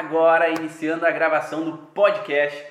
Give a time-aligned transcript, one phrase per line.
[0.00, 2.66] agora iniciando a gravação do podcast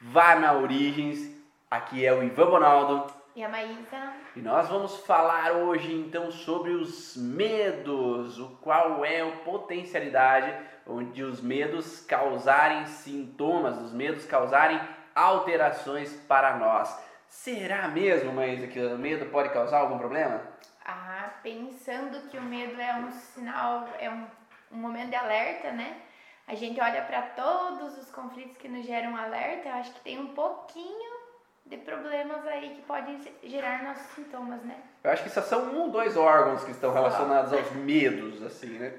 [0.00, 1.30] Vá na Origens.
[1.70, 3.12] Aqui é o Ivan Bonaldo.
[3.36, 4.14] E a Maísa.
[4.34, 10.56] E nós vamos falar hoje então sobre os medos, o qual é a potencialidade
[10.86, 14.80] onde os medos causarem sintomas, os medos causarem
[15.14, 16.98] alterações para nós.
[17.28, 20.40] Será mesmo, Maísa, que o medo pode causar algum problema?
[20.82, 24.26] Ah, pensando que o medo é um sinal, é um,
[24.72, 26.04] um momento de alerta, né?
[26.50, 30.18] A gente olha para todos os conflitos que nos geram alerta, eu acho que tem
[30.18, 31.12] um pouquinho
[31.64, 34.82] de problemas aí que podem gerar nossos sintomas, né?
[35.04, 38.80] Eu acho que só são um ou dois órgãos que estão relacionados aos medos, assim,
[38.80, 38.94] né?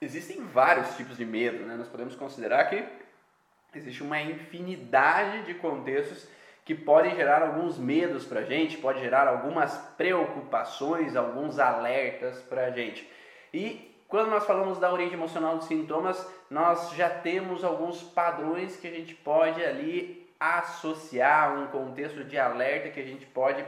[0.00, 1.76] Existem vários tipos de medo, né?
[1.76, 2.82] Nós podemos considerar que
[3.74, 6.26] existe uma infinidade de contextos
[6.64, 12.64] que podem gerar alguns medos para a gente, pode gerar algumas preocupações, alguns alertas para
[12.64, 13.06] a gente.
[13.52, 18.86] E quando nós falamos da origem emocional dos sintomas, nós já temos alguns padrões que
[18.86, 23.64] a gente pode ali associar, um contexto de alerta que a gente pode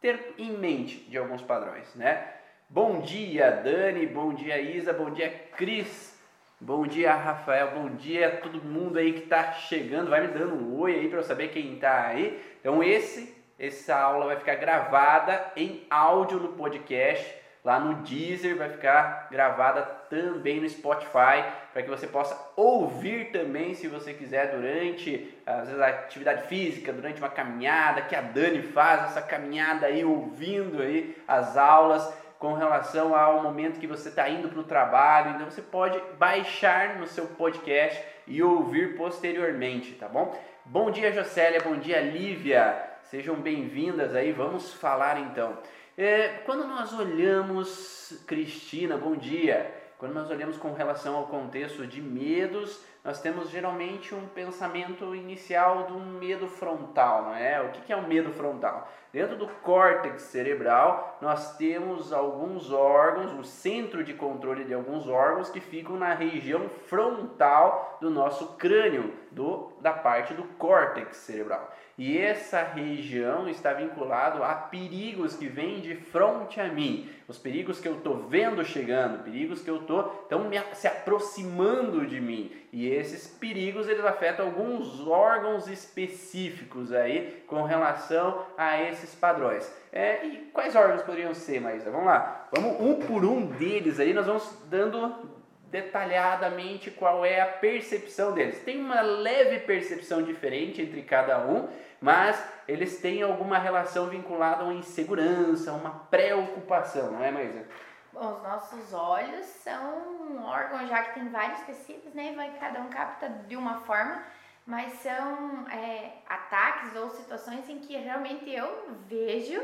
[0.00, 2.26] ter em mente de alguns padrões, né?
[2.68, 6.18] Bom dia, Dani, bom dia, Isa, bom dia, Cris.
[6.58, 7.72] Bom dia, Rafael.
[7.72, 10.10] Bom dia a todo mundo aí que está chegando.
[10.10, 12.40] Vai me dando um oi aí para eu saber quem está aí.
[12.60, 17.34] Então esse essa aula vai ficar gravada em áudio no podcast,
[17.64, 23.74] lá no Deezer, vai ficar gravada também no Spotify, para que você possa ouvir também,
[23.74, 28.62] se você quiser, durante às vezes, a atividade física, durante uma caminhada, que a Dani
[28.62, 34.28] faz essa caminhada aí, ouvindo aí as aulas com relação ao momento que você está
[34.28, 35.30] indo para o trabalho.
[35.30, 40.36] Então você pode baixar no seu podcast e ouvir posteriormente, tá bom?
[40.64, 41.60] Bom dia, Jocélia.
[41.60, 42.74] Bom dia, Lívia.
[43.04, 44.32] Sejam bem-vindas aí.
[44.32, 45.56] Vamos falar então.
[45.96, 49.70] É, quando nós olhamos, Cristina, bom dia.
[49.98, 55.84] Quando nós olhamos com relação ao contexto de medos, nós temos geralmente um pensamento inicial
[55.84, 57.60] do medo frontal, não é?
[57.60, 58.90] O que é o medo frontal?
[59.12, 65.50] Dentro do córtex cerebral, nós temos alguns órgãos, o centro de controle de alguns órgãos
[65.50, 71.70] que ficam na região frontal do nosso crânio, do, da parte do córtex cerebral.
[71.98, 77.80] E essa região está vinculado a perigos que vêm de frente a mim, os perigos
[77.80, 82.50] que eu estou vendo chegando, perigos que eu estou tão se aproximando de mim.
[82.72, 89.70] E esses perigos eles afetam alguns órgãos específicos aí com relação a esses padrões.
[89.92, 91.90] É, e quais órgãos poderiam ser, Maísa?
[91.90, 95.41] Vamos lá, vamos um por um deles aí, nós vamos dando
[95.72, 98.62] detalhadamente qual é a percepção deles.
[98.62, 101.66] Tem uma leve percepção diferente entre cada um,
[101.98, 107.64] mas eles têm alguma relação vinculada a uma insegurança, uma preocupação, não é, Maísa?
[108.12, 109.82] Bom, os nossos olhos são
[110.20, 112.34] um órgão, já que tem vários tecidos, né?
[112.36, 114.22] Vai cada um capta de uma forma,
[114.66, 119.62] mas são é, ataques ou situações em que realmente eu vejo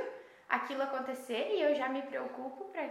[0.48, 2.88] aquilo acontecer e eu já me preocupo pra,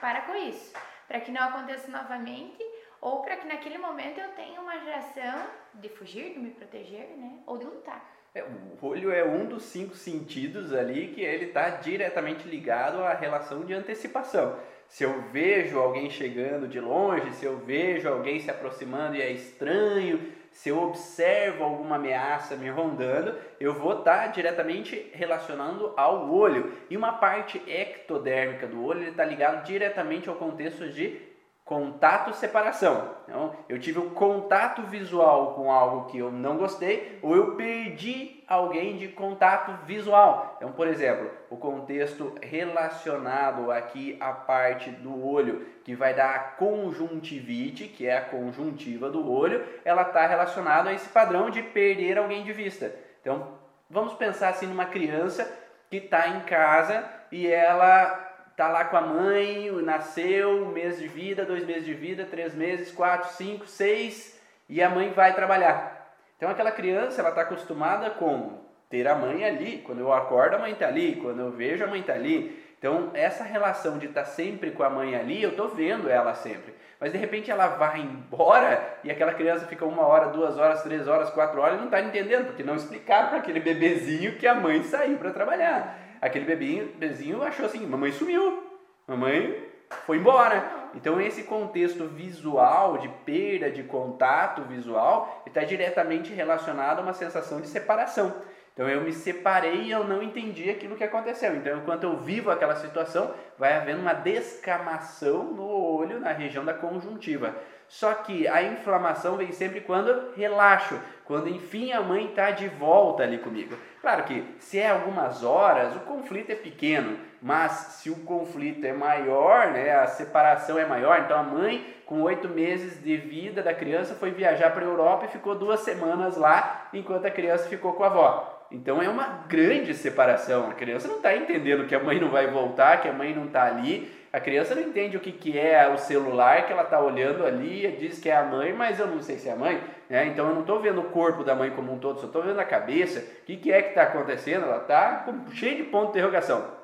[0.00, 0.72] para com isso
[1.10, 2.64] para que não aconteça novamente
[3.00, 5.44] ou para que naquele momento eu tenha uma reação
[5.74, 7.40] de fugir, de me proteger, né?
[7.46, 8.08] Ou de lutar.
[8.32, 13.12] É, o olho é um dos cinco sentidos ali que ele está diretamente ligado à
[13.12, 14.56] relação de antecipação.
[14.86, 19.32] Se eu vejo alguém chegando de longe, se eu vejo alguém se aproximando e é
[19.32, 26.30] estranho, se eu observo alguma ameaça me rondando, eu vou estar tá diretamente relacionando ao
[26.32, 26.72] olho.
[26.90, 31.29] E uma parte ectodérmica do olho está ligado diretamente ao contexto de
[31.70, 33.14] contato separação.
[33.28, 38.42] Então, eu tive um contato visual com algo que eu não gostei ou eu perdi
[38.48, 40.56] alguém de contato visual.
[40.56, 46.38] Então, por exemplo, o contexto relacionado aqui à parte do olho, que vai dar a
[46.40, 52.18] conjuntivite, que é a conjuntiva do olho, ela está relacionada a esse padrão de perder
[52.18, 52.92] alguém de vista.
[53.20, 53.46] Então,
[53.88, 55.48] vamos pensar assim numa criança
[55.88, 58.29] que está em casa e ela
[58.60, 62.54] tá lá com a mãe, nasceu, um mês de vida, dois meses de vida, três
[62.54, 64.38] meses, quatro, cinco, seis,
[64.68, 66.14] e a mãe vai trabalhar.
[66.36, 68.58] Então aquela criança, ela está acostumada com
[68.90, 69.78] ter a mãe ali.
[69.78, 71.16] Quando eu acordo, a mãe está ali.
[71.16, 72.62] Quando eu vejo, a mãe está ali.
[72.78, 76.34] Então essa relação de estar tá sempre com a mãe ali, eu estou vendo ela
[76.34, 76.74] sempre.
[77.00, 81.08] Mas de repente ela vai embora e aquela criança fica uma hora, duas horas, três
[81.08, 84.54] horas, quatro horas e não está entendendo, porque não explicaram para aquele bebezinho que a
[84.54, 88.62] mãe saiu para trabalhar aquele bebinho, bebezinho achou assim, mamãe sumiu,
[89.06, 89.70] mamãe
[90.06, 90.80] foi embora.
[90.94, 97.60] Então esse contexto visual, de perda de contato visual, está diretamente relacionado a uma sensação
[97.60, 98.34] de separação.
[98.72, 101.54] Então eu me separei e eu não entendi aquilo que aconteceu.
[101.54, 106.74] Então enquanto eu vivo aquela situação, vai havendo uma descamação no olho, na região da
[106.74, 107.54] conjuntiva.
[107.90, 113.24] Só que a inflamação vem sempre quando relaxo, quando enfim a mãe está de volta
[113.24, 113.76] ali comigo.
[114.00, 118.92] Claro que se é algumas horas, o conflito é pequeno, mas se o conflito é
[118.92, 123.74] maior, né, a separação é maior, então a mãe, com oito meses de vida da
[123.74, 127.94] criança, foi viajar para a Europa e ficou duas semanas lá, enquanto a criança ficou
[127.94, 128.66] com a avó.
[128.70, 130.70] Então é uma grande separação.
[130.70, 133.46] A criança não está entendendo que a mãe não vai voltar, que a mãe não
[133.46, 134.19] está ali.
[134.32, 137.96] A criança não entende o que, que é o celular que ela está olhando ali,
[137.98, 139.82] diz que é a mãe, mas eu não sei se é a mãe.
[140.08, 140.26] Né?
[140.26, 142.60] Então eu não estou vendo o corpo da mãe como um todo, só estou vendo
[142.60, 143.18] a cabeça.
[143.18, 144.66] O que, que é que está acontecendo?
[144.66, 146.78] Ela está cheia de ponto de interrogação.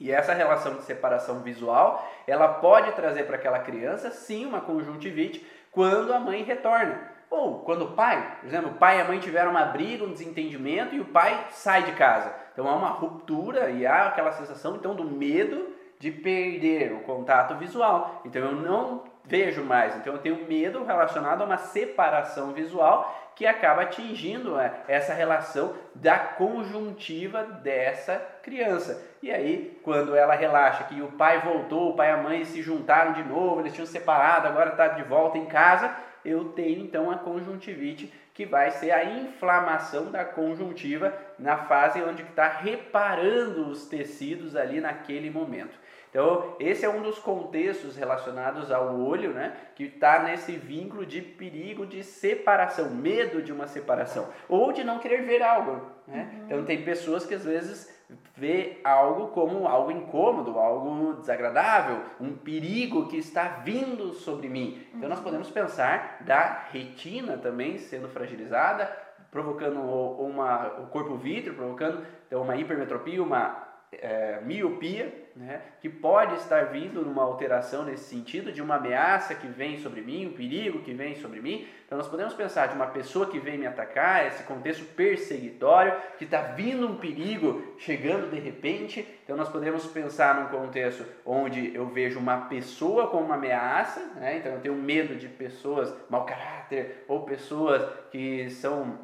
[0.00, 5.46] E essa relação de separação visual, ela pode trazer para aquela criança, sim, uma conjuntivite,
[5.70, 6.98] quando a mãe retorna.
[7.28, 10.12] Ou quando o pai, por exemplo, o pai e a mãe tiveram uma briga, um
[10.12, 12.32] desentendimento e o pai sai de casa.
[12.52, 17.54] Então há uma ruptura e há aquela sensação então do medo de perder o contato
[17.56, 18.22] visual.
[18.24, 19.96] Então eu não vejo mais.
[19.96, 25.74] Então eu tenho medo relacionado a uma separação visual que acaba atingindo é, essa relação
[25.94, 29.04] da conjuntiva dessa criança.
[29.22, 32.62] E aí, quando ela relaxa que o pai voltou, o pai e a mãe se
[32.62, 35.94] juntaram de novo, eles tinham separado, agora está de volta em casa,
[36.24, 42.22] eu tenho então a conjuntivite, que vai ser a inflamação da conjuntiva na fase onde
[42.22, 45.78] está reparando os tecidos ali naquele momento.
[46.16, 51.20] Então, esse é um dos contextos relacionados ao olho, né, que está nesse vínculo de
[51.20, 55.72] perigo de separação, medo de uma separação, ou de não querer ver algo.
[56.06, 56.22] Né?
[56.32, 56.44] Uhum.
[56.46, 57.94] Então, tem pessoas que às vezes
[58.34, 64.86] vê algo como algo incômodo, algo desagradável, um perigo que está vindo sobre mim.
[64.94, 68.86] Então nós podemos pensar da retina também sendo fragilizada,
[69.30, 76.34] provocando uma, o corpo vítreo, provocando então, uma hipermetropia, uma é, miopia, né, que pode
[76.36, 80.80] estar vindo numa alteração nesse sentido, de uma ameaça que vem sobre mim, um perigo
[80.80, 81.66] que vem sobre mim.
[81.84, 86.24] Então, nós podemos pensar de uma pessoa que vem me atacar, esse contexto perseguitório, que
[86.24, 89.06] está vindo um perigo chegando de repente.
[89.22, 94.38] Então, nós podemos pensar num contexto onde eu vejo uma pessoa como uma ameaça, né?
[94.38, 98.98] então eu tenho medo de pessoas mau caráter ou pessoas que são.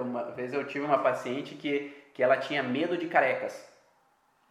[0.00, 3.69] Uma vez eu tive uma paciente que, que ela tinha medo de carecas.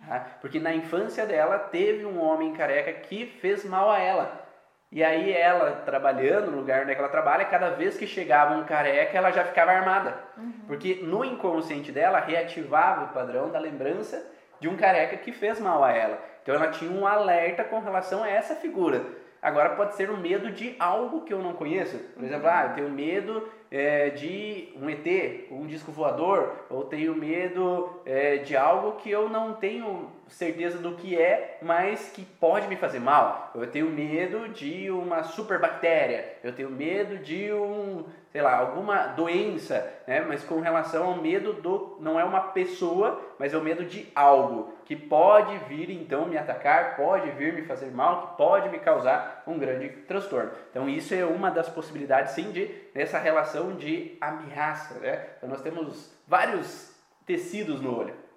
[0.07, 0.25] Tá?
[0.41, 4.49] Porque na infância dela teve um homem careca que fez mal a ela.
[4.91, 9.15] E aí ela, trabalhando no lugar onde ela trabalha, cada vez que chegava um careca,
[9.15, 10.17] ela já ficava armada.
[10.35, 10.51] Uhum.
[10.65, 14.25] Porque no inconsciente dela reativava o padrão da lembrança
[14.59, 16.19] de um careca que fez mal a ela.
[16.41, 19.03] Então ela tinha um alerta com relação a essa figura.
[19.41, 21.97] Agora pode ser um medo de algo que eu não conheço.
[22.13, 27.15] Por exemplo, ah, eu tenho medo é, de um ET, um disco voador, ou tenho
[27.15, 32.67] medo é, de algo que eu não tenho certeza do que é, mas que pode
[32.67, 33.51] me fazer mal.
[33.55, 39.91] Eu tenho medo de uma superbactéria, eu tenho medo de um, sei lá, alguma doença,
[40.07, 40.21] né?
[40.21, 41.97] mas com relação ao medo do.
[41.99, 46.37] não é uma pessoa, mas é o medo de algo que pode vir então me
[46.37, 50.51] atacar, pode vir me fazer mal, que pode me causar um grande transtorno.
[50.71, 54.95] Então, isso é uma das possibilidades, sim, de nessa relação de ameaça.
[54.95, 55.27] Né?
[55.37, 58.28] Então, nós temos vários tecidos no olho.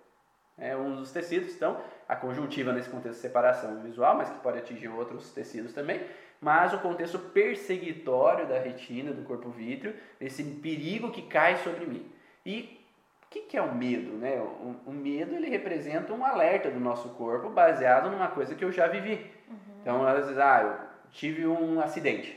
[0.58, 4.58] É um dos tecidos, então, a conjuntiva nesse contexto de separação visual, mas que pode
[4.58, 6.00] atingir outros tecidos também
[6.42, 12.10] mas o contexto perseguitório da retina, do corpo vítreo, esse perigo que cai sobre mim.
[12.44, 12.84] E
[13.24, 14.10] o que, que é o medo?
[14.18, 14.40] Né?
[14.40, 18.72] O, o, medo ele representa um alerta do nosso corpo baseado numa coisa que eu
[18.72, 19.30] já vivi.
[19.48, 19.56] Uhum.
[19.80, 22.36] Então, às vezes, ah, eu tive um acidente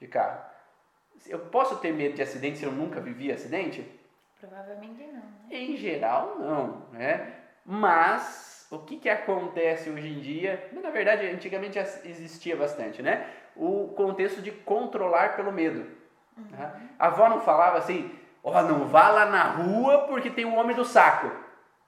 [0.00, 0.44] de carro.
[1.28, 3.88] Eu posso ter medo de acidente se eu nunca vivi acidente?
[4.40, 5.12] Provavelmente não.
[5.12, 5.22] Né?
[5.52, 6.88] Em geral, não.
[6.90, 7.34] Né?
[7.64, 10.70] Mas o que, que acontece hoje em dia?
[10.72, 13.26] Na verdade, antigamente existia bastante, né?
[13.56, 15.86] o contexto de controlar pelo medo.
[16.36, 16.44] Uhum.
[16.98, 18.10] A avó não falava assim,
[18.42, 21.30] ó, oh, não vá lá na rua porque tem um homem do saco.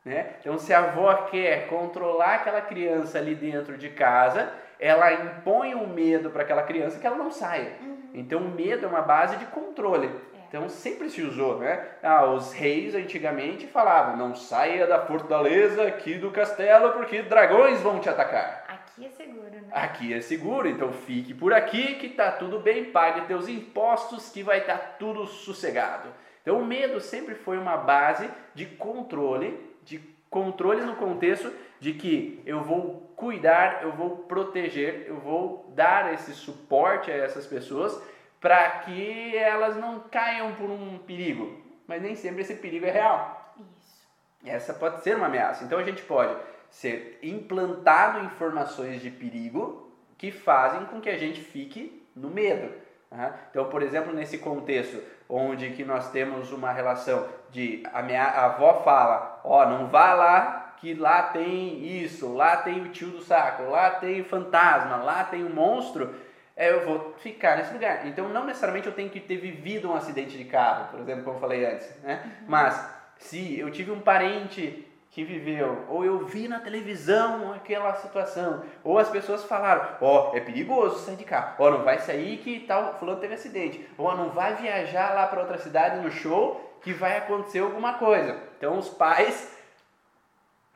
[0.04, 0.34] Né?
[0.40, 5.88] Então, se a avó quer controlar aquela criança ali dentro de casa, ela impõe um
[5.88, 7.72] medo para aquela criança que ela não saia.
[7.80, 8.10] Uhum.
[8.14, 10.08] Então, o medo é uma base de controle.
[10.56, 11.86] Então, sempre se usou, né?
[12.02, 18.00] Ah, os reis antigamente falavam: não saia da fortaleza aqui do castelo porque dragões vão
[18.00, 18.64] te atacar.
[18.66, 19.68] Aqui é seguro, né?
[19.70, 24.42] Aqui é seguro, então fique por aqui que tá tudo bem, pague teus impostos que
[24.42, 26.08] vai estar tá tudo sossegado.
[26.40, 29.98] Então o medo sempre foi uma base de controle, de
[30.30, 36.32] controle no contexto de que eu vou cuidar, eu vou proteger, eu vou dar esse
[36.32, 38.00] suporte a essas pessoas
[38.46, 41.60] para que elas não caiam por um perigo.
[41.84, 43.56] Mas nem sempre esse perigo é real.
[43.76, 44.06] Isso.
[44.44, 45.64] Essa pode ser uma ameaça.
[45.64, 46.32] Então a gente pode
[46.70, 52.72] ser implantado informações de perigo que fazem com que a gente fique no medo.
[53.10, 53.30] Uhum.
[53.50, 58.44] Então, por exemplo, nesse contexto onde que nós temos uma relação de a minha a
[58.44, 63.08] avó fala, ó, oh, não vá lá que lá tem isso, lá tem o tio
[63.08, 66.14] do saco, lá tem o fantasma, lá tem o monstro,
[66.56, 68.06] é, eu vou ficar nesse lugar.
[68.06, 71.36] Então, não necessariamente eu tenho que ter vivido um acidente de carro, por exemplo, como
[71.36, 72.22] eu falei antes, né?
[72.24, 72.46] Uhum.
[72.48, 78.62] Mas se eu tive um parente que viveu, ou eu vi na televisão aquela situação,
[78.82, 81.98] ou as pessoas falaram, ó, oh, é perigoso sair de carro, ó, oh, não vai
[81.98, 86.00] sair que tal fulano teve acidente, ou oh, não vai viajar lá para outra cidade
[86.00, 88.38] no show que vai acontecer alguma coisa.
[88.58, 89.56] Então os pais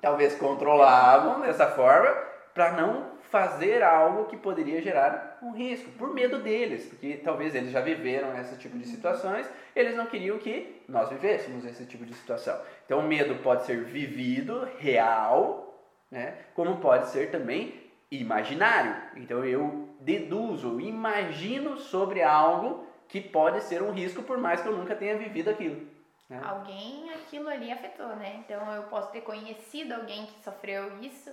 [0.00, 2.10] talvez controlavam dessa forma
[2.54, 7.70] para não fazer algo que poderia gerar um risco, por medo deles, porque talvez eles
[7.70, 12.12] já viveram esse tipo de situações, eles não queriam que nós vivêssemos esse tipo de
[12.12, 12.60] situação.
[12.84, 16.38] Então o medo pode ser vivido, real, né?
[16.54, 17.74] como pode ser também
[18.10, 18.96] imaginário.
[19.16, 24.76] Então eu deduzo, imagino sobre algo que pode ser um risco, por mais que eu
[24.76, 25.86] nunca tenha vivido aquilo.
[26.28, 26.40] Né?
[26.44, 28.40] Alguém aquilo ali afetou, né?
[28.44, 31.30] Então eu posso ter conhecido alguém que sofreu isso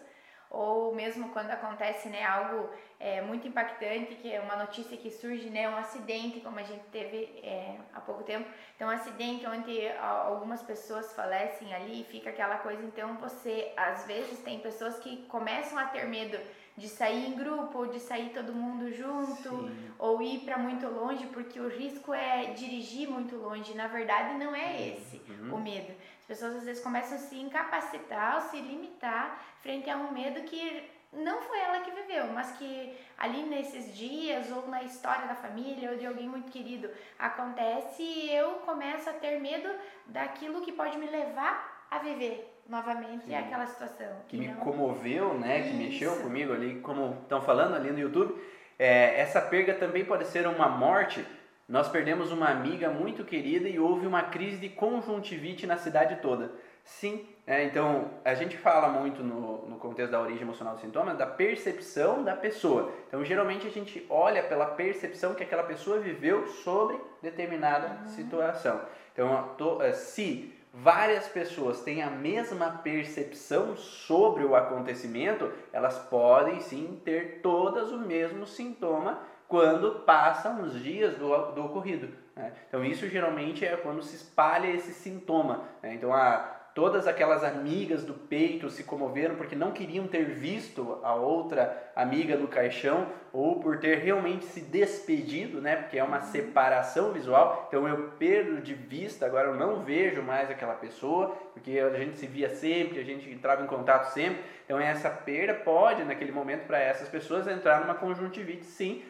[0.49, 5.49] ou mesmo quando acontece né, algo é, muito impactante, que é uma notícia que surge,
[5.49, 9.87] né, um acidente, como a gente teve é, há pouco tempo, então um acidente onde
[9.99, 15.77] algumas pessoas falecem ali, fica aquela coisa, então você, às vezes, tem pessoas que começam
[15.77, 16.37] a ter medo
[16.77, 19.91] de sair em grupo, ou de sair todo mundo junto, Sim.
[19.97, 23.73] ou ir para muito longe, porque o risco é dirigir muito longe.
[23.73, 25.55] Na verdade, não é esse uhum.
[25.55, 25.91] o medo.
[26.29, 30.41] As pessoas às vezes começam a se incapacitar, ou se limitar frente a um medo
[30.41, 35.35] que não foi ela que viveu, mas que ali nesses dias ou na história da
[35.35, 39.69] família ou de alguém muito querido acontece e eu começo a ter medo
[40.05, 43.35] daquilo que pode me levar a viver novamente Sim.
[43.35, 44.09] aquela situação.
[44.27, 45.61] Que, me comoveu, né?
[45.61, 45.69] Isso.
[45.69, 48.35] Que mexeu comigo ali, como estão falando ali no YouTube.
[48.77, 51.25] É, essa perda também pode ser uma morte.
[51.67, 56.51] Nós perdemos uma amiga muito querida e houve uma crise de conjuntivite na cidade toda.
[56.81, 61.13] Sim, é, então a gente fala muito no, no contexto da origem emocional do sintoma
[61.13, 62.93] da percepção da pessoa.
[63.07, 68.07] Então geralmente a gente olha pela percepção que aquela pessoa viveu sobre determinada uhum.
[68.07, 68.79] situação.
[69.11, 76.61] Então, tô, é, se várias pessoas têm a mesma percepção sobre o acontecimento, elas podem
[76.61, 82.09] sim ter todas o mesmo sintoma quando passam os dias do, do ocorrido.
[82.35, 82.53] Né?
[82.67, 85.63] Então, isso geralmente é quando se espalha esse sintoma.
[85.81, 85.93] Né?
[85.93, 91.15] Então, a Todas aquelas amigas do peito se comoveram porque não queriam ter visto a
[91.15, 95.77] outra amiga no caixão ou por ter realmente se despedido, né?
[95.77, 97.65] Porque é uma separação visual.
[97.67, 102.15] Então eu perdo de vista, agora eu não vejo mais aquela pessoa, porque a gente
[102.15, 104.43] se via sempre, a gente entrava em contato sempre.
[104.63, 109.01] Então essa perda pode, naquele momento, para essas pessoas entrar numa conjuntivite, sim,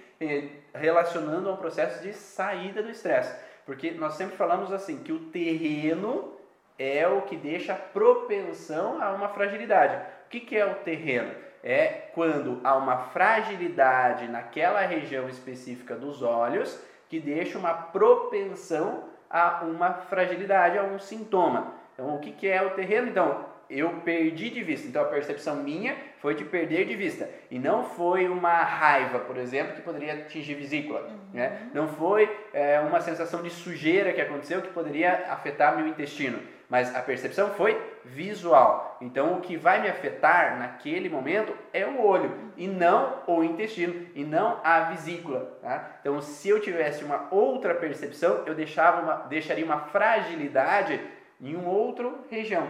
[0.73, 3.35] relacionando ao processo de saída do estresse.
[3.65, 6.33] Porque nós sempre falamos assim que o terreno
[6.79, 9.95] é o que deixa propensão a uma fragilidade.
[10.25, 11.33] O que, que é o terreno?
[11.63, 19.63] É quando há uma fragilidade naquela região específica dos olhos que deixa uma propensão a
[19.63, 21.73] uma fragilidade, a um sintoma.
[21.93, 23.07] Então, o que, que é o terreno?
[23.07, 24.87] Então, eu perdi de vista.
[24.87, 27.29] Então, a percepção minha foi de perder de vista.
[27.49, 31.01] E não foi uma raiva, por exemplo, que poderia atingir vesícula.
[31.01, 31.17] Uhum.
[31.33, 31.69] Né?
[31.73, 36.93] Não foi é, uma sensação de sujeira que aconteceu que poderia afetar meu intestino mas
[36.95, 38.97] a percepção foi visual.
[38.99, 44.07] Então o que vai me afetar naquele momento é o olho e não o intestino
[44.13, 45.57] e não a vesícula.
[45.61, 45.97] Tá?
[46.01, 50.99] Então se eu tivesse uma outra percepção, eu deixava uma, deixaria uma fragilidade
[51.39, 52.69] em um outro região.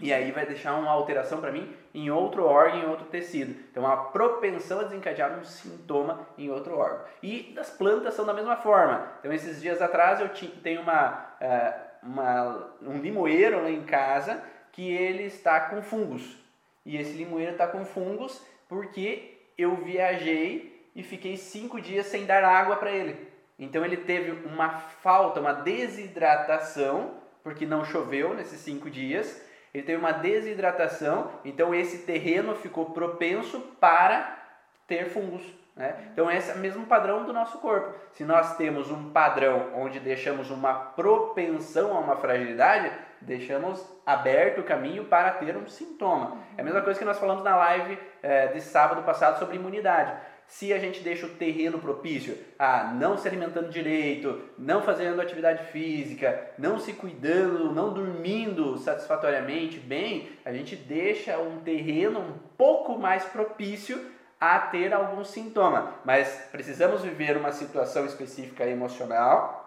[0.00, 3.54] E aí vai deixar uma alteração para mim em outro órgão, em outro tecido.
[3.70, 7.04] Então, uma propensão a desencadear um sintoma em outro órgão.
[7.22, 9.12] E das plantas são da mesma forma.
[9.18, 10.30] Então, esses dias atrás eu
[10.62, 16.36] tenho uma, uh, uma, um limoeiro lá em casa que ele está com fungos.
[16.84, 22.44] E esse limoeiro está com fungos porque eu viajei e fiquei cinco dias sem dar
[22.44, 23.28] água para ele.
[23.58, 29.43] Então ele teve uma falta, uma desidratação, porque não choveu nesses cinco dias.
[29.74, 34.38] Ele teve uma desidratação, então esse terreno ficou propenso para
[34.86, 35.42] ter fungos.
[35.74, 36.10] Né?
[36.12, 37.92] Então, esse é o mesmo padrão do nosso corpo.
[38.12, 44.64] Se nós temos um padrão onde deixamos uma propensão a uma fragilidade, deixamos aberto o
[44.64, 46.38] caminho para ter um sintoma.
[46.56, 50.12] É a mesma coisa que nós falamos na live é, de sábado passado sobre imunidade.
[50.46, 55.70] Se a gente deixa o terreno propício a não se alimentando direito, não fazendo atividade
[55.72, 62.98] física, não se cuidando, não dormindo satisfatoriamente bem, a gente deixa um terreno um pouco
[62.98, 69.62] mais propício a ter algum sintoma, mas precisamos viver uma situação específica emocional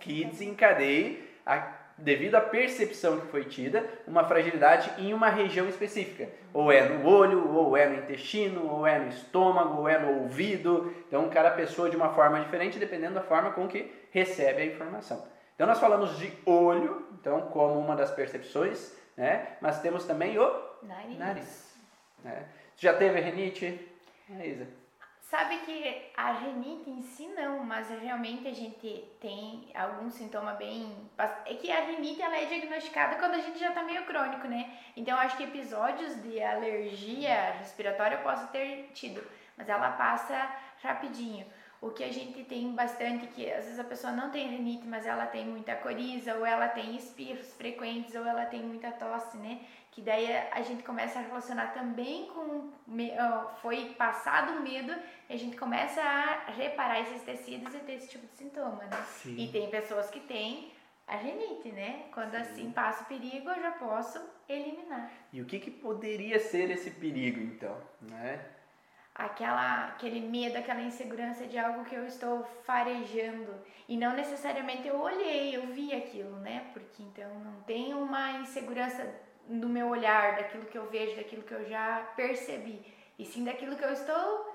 [0.00, 6.28] que desencadeie a devido à percepção que foi tida, uma fragilidade em uma região específica.
[6.52, 10.22] Ou é no olho, ou é no intestino, ou é no estômago, ou é no
[10.22, 10.94] ouvido.
[11.06, 15.24] Então, cada pessoa de uma forma diferente, dependendo da forma com que recebe a informação.
[15.54, 19.56] Então, nós falamos de olho, então, como uma das percepções, né?
[19.60, 21.18] mas temos também o nariz.
[21.18, 21.74] nariz
[22.24, 22.44] né?
[22.76, 23.88] Já teve renite?
[24.42, 24.66] Isa?
[25.34, 30.96] Sabe que a renite em si não, mas realmente a gente tem algum sintoma bem.
[31.44, 34.78] É que a renite ela é diagnosticada quando a gente já tá meio crônico, né?
[34.96, 39.26] Então acho que episódios de alergia respiratória eu posso ter tido,
[39.56, 40.38] mas ela passa
[40.80, 41.44] rapidinho.
[41.86, 45.06] O que a gente tem bastante, que às vezes a pessoa não tem renite, mas
[45.06, 49.60] ela tem muita coriza, ou ela tem espirros frequentes, ou ela tem muita tosse, né?
[49.94, 52.72] que daí a gente começa a relacionar também com
[53.62, 54.92] foi passado o medo
[55.28, 59.04] e a gente começa a reparar esses tecidos e ter esse tipo de sintoma, né?
[59.06, 59.36] Sim.
[59.38, 60.72] E tem pessoas que têm
[61.06, 62.06] a genite, né?
[62.12, 62.38] Quando Sim.
[62.38, 65.12] assim passa o perigo, eu já posso eliminar.
[65.32, 68.44] E o que, que poderia ser esse perigo, então, né?
[69.14, 73.54] Aquela, aquele medo, aquela insegurança de algo que eu estou farejando.
[73.88, 76.70] E não necessariamente eu olhei, eu vi aquilo, né?
[76.72, 79.08] Porque então não tem uma insegurança
[79.48, 82.82] do meu olhar, daquilo que eu vejo, daquilo que eu já percebi,
[83.18, 84.53] e sim daquilo que eu estou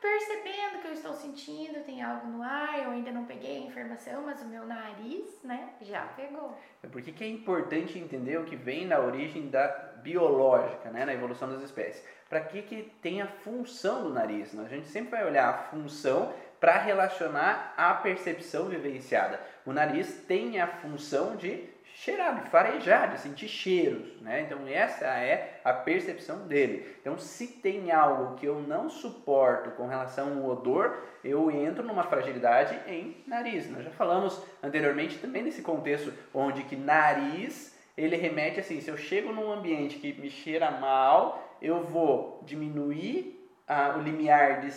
[0.00, 4.22] percebendo, que eu estou sentindo, tem algo no ar, eu ainda não peguei a informação,
[4.22, 6.58] mas o meu nariz, né, já pegou.
[6.82, 9.66] É por que é importante entender o que vem na origem da
[10.02, 12.04] biológica, né, na evolução das espécies.
[12.28, 14.52] Para que que tem a função do nariz?
[14.52, 14.64] Né?
[14.64, 19.40] A gente sempre vai olhar a função para relacionar a percepção vivenciada.
[19.66, 24.42] O nariz tem a função de cheirar, de farejar, de sentir cheiros, né?
[24.42, 26.94] Então essa é a percepção dele.
[27.00, 32.02] Então se tem algo que eu não suporto com relação ao odor, eu entro numa
[32.02, 33.70] fragilidade em nariz.
[33.70, 38.96] Nós já falamos anteriormente também nesse contexto onde que nariz ele remete assim, se eu
[38.96, 44.72] chego num ambiente que me cheira mal, eu vou diminuir ah, o limiar de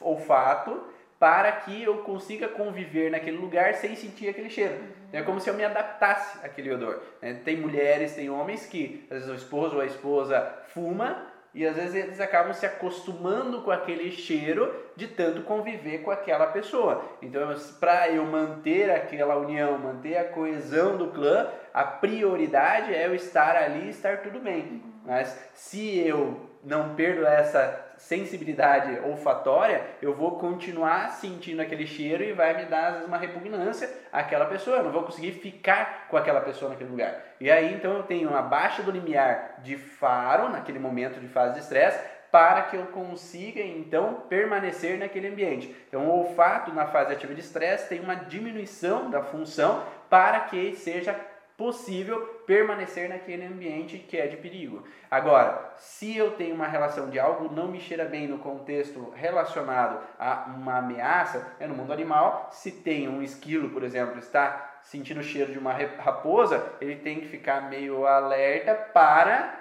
[0.00, 0.82] olfato
[1.18, 4.78] para que eu consiga conviver naquele lugar sem sentir aquele cheiro.
[5.14, 7.00] É como se eu me adaptasse àquele odor.
[7.22, 7.40] Né?
[7.44, 11.76] Tem mulheres, tem homens que, às vezes, o esposo ou a esposa fuma e às
[11.76, 17.04] vezes eles acabam se acostumando com aquele cheiro de tanto conviver com aquela pessoa.
[17.22, 23.14] Então, para eu manter aquela união, manter a coesão do clã, a prioridade é eu
[23.14, 24.82] estar ali e estar tudo bem.
[25.04, 32.34] Mas se eu não perdo essa sensibilidade olfatória, eu vou continuar sentindo aquele cheiro e
[32.34, 34.76] vai me dar às vezes uma repugnância àquela pessoa.
[34.76, 37.18] Eu não vou conseguir ficar com aquela pessoa naquele lugar.
[37.40, 41.54] E aí então eu tenho uma baixa do limiar de faro naquele momento de fase
[41.54, 41.98] de estresse
[42.30, 45.74] para que eu consiga então permanecer naquele ambiente.
[45.88, 50.74] Então o olfato na fase ativa de estresse tem uma diminuição da função para que
[50.76, 51.18] seja
[51.56, 54.82] possível permanecer naquele ambiente que é de perigo.
[55.10, 60.00] Agora, se eu tenho uma relação de algo não me cheira bem no contexto relacionado
[60.18, 65.20] a uma ameaça, é no mundo animal, se tem um esquilo, por exemplo, está sentindo
[65.20, 69.60] o cheiro de uma raposa, ele tem que ficar meio alerta para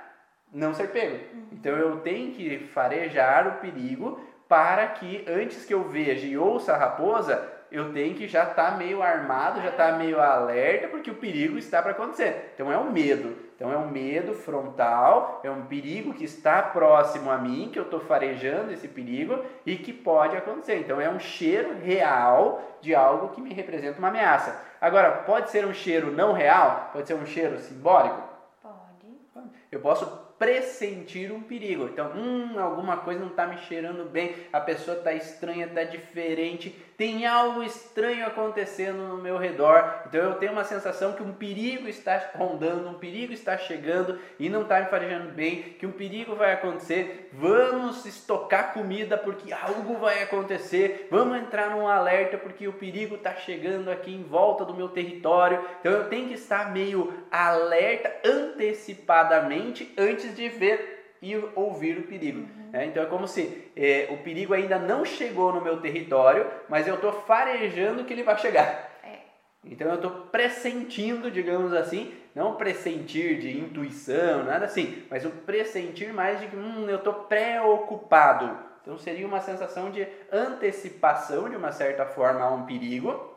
[0.51, 1.15] não ser pego.
[1.33, 1.47] Uhum.
[1.51, 6.73] Então eu tenho que farejar o perigo para que antes que eu veja e ouça
[6.73, 10.87] a raposa, eu tenho que já estar tá meio armado, já estar tá meio alerta,
[10.87, 12.51] porque o perigo está para acontecer.
[12.53, 13.35] Então é um medo.
[13.55, 17.83] Então é um medo frontal, é um perigo que está próximo a mim, que eu
[17.83, 20.77] estou farejando esse perigo e que pode acontecer.
[20.77, 24.61] Então é um cheiro real de algo que me representa uma ameaça.
[24.79, 26.91] Agora, pode ser um cheiro não real?
[26.93, 28.21] Pode ser um cheiro simbólico?
[28.61, 29.49] Pode.
[29.71, 30.05] Eu posso
[30.37, 31.85] pressentir um perigo.
[31.85, 36.75] Então, hum, alguma coisa não está me cheirando bem, a pessoa está estranha, está diferente,
[37.03, 40.03] tem algo estranho acontecendo no meu redor.
[40.07, 44.47] Então, eu tenho uma sensação que um perigo está rondando, um perigo está chegando e
[44.47, 47.29] não está me farejando bem, que um perigo vai acontecer.
[47.33, 51.09] Vamos estocar comida porque algo vai acontecer.
[51.11, 55.61] Vamos entrar num alerta porque o perigo está chegando aqui em volta do meu território.
[55.81, 62.39] Então, eu tenho que estar meio alerta antecipadamente antes de ver e ouvir o perigo.
[62.39, 62.62] Uhum.
[62.73, 66.87] É, então é como se é, o perigo ainda não chegou no meu território, mas
[66.87, 68.89] eu estou farejando que ele vai chegar.
[69.03, 69.19] É.
[69.63, 76.11] Então eu estou pressentindo, digamos assim, não pressentir de intuição, nada assim, mas o pressentir
[76.11, 78.57] mais de que hum, eu estou preocupado.
[78.81, 83.31] Então seria uma sensação de antecipação, de uma certa forma, a um perigo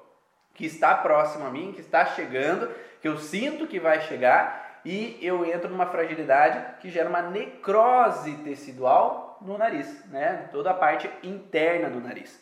[0.54, 2.70] que está próximo a mim, que está chegando,
[3.02, 8.32] que eu sinto que vai chegar e eu entro numa fragilidade que gera uma necrose
[8.38, 10.48] tecidual no nariz, né?
[10.52, 12.40] Toda a parte interna do nariz.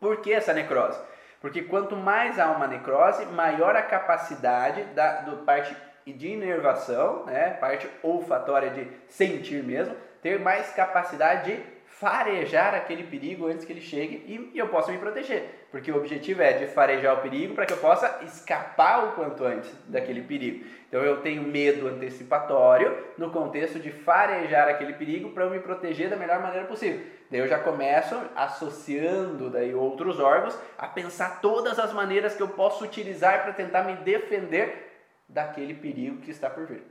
[0.00, 0.98] Por que essa necrose?
[1.40, 7.50] Porque quanto mais há uma necrose, maior a capacidade da do parte de inervação, né?
[7.60, 13.80] Parte olfatória de sentir mesmo, ter mais capacidade de farejar aquele perigo antes que ele
[13.80, 15.66] chegue e, e eu possa me proteger.
[15.70, 19.44] Porque o objetivo é de farejar o perigo para que eu possa escapar o quanto
[19.44, 20.64] antes daquele perigo.
[20.88, 26.10] Então eu tenho medo antecipatório no contexto de farejar aquele perigo para eu me proteger
[26.10, 27.04] da melhor maneira possível.
[27.30, 32.48] Daí eu já começo associando daí outros órgãos a pensar todas as maneiras que eu
[32.48, 34.92] posso utilizar para tentar me defender
[35.28, 36.82] daquele perigo que está por vir.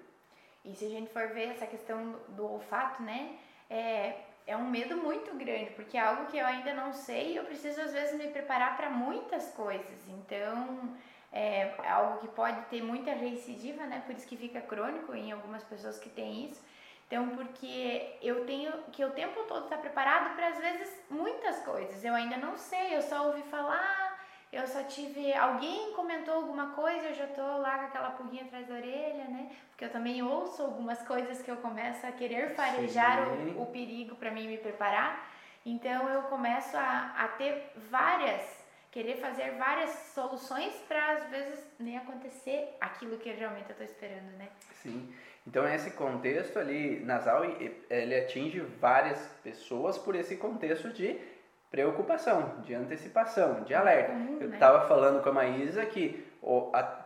[0.63, 3.31] E se a gente for ver essa questão do olfato, né?
[3.69, 4.13] É,
[4.45, 7.79] é um medo muito grande, porque é algo que eu ainda não sei eu preciso
[7.81, 10.07] às vezes me preparar para muitas coisas.
[10.07, 10.95] Então,
[11.31, 14.03] é, é algo que pode ter muita recidiva, né?
[14.05, 16.61] Por isso que fica crônico em algumas pessoas que têm isso.
[17.07, 22.03] Então, porque eu tenho que o tempo todo estar preparado para às vezes muitas coisas.
[22.03, 24.02] Eu ainda não sei, eu só ouvi falar,
[24.53, 25.33] eu só tive.
[25.33, 29.51] Alguém comentou alguma coisa, eu já tô lá com aquela pulguinha atrás da orelha, né?
[29.69, 34.15] Porque eu também ouço algumas coisas que eu começo a querer farejar o, o, perigo
[34.15, 35.31] para mim me preparar.
[35.65, 38.41] Então eu começo a, a ter várias,
[38.91, 44.37] querer fazer várias soluções para às vezes nem acontecer aquilo que realmente eu tô esperando,
[44.37, 44.49] né?
[44.83, 45.11] Sim.
[45.47, 47.43] Então esse contexto ali nasal,
[47.89, 51.19] ele atinge várias pessoas por esse contexto de
[51.73, 54.11] preocupação, de antecipação, de alerta.
[54.11, 54.85] Uhum, eu estava né?
[54.85, 57.03] falando com a Maísa que o, a,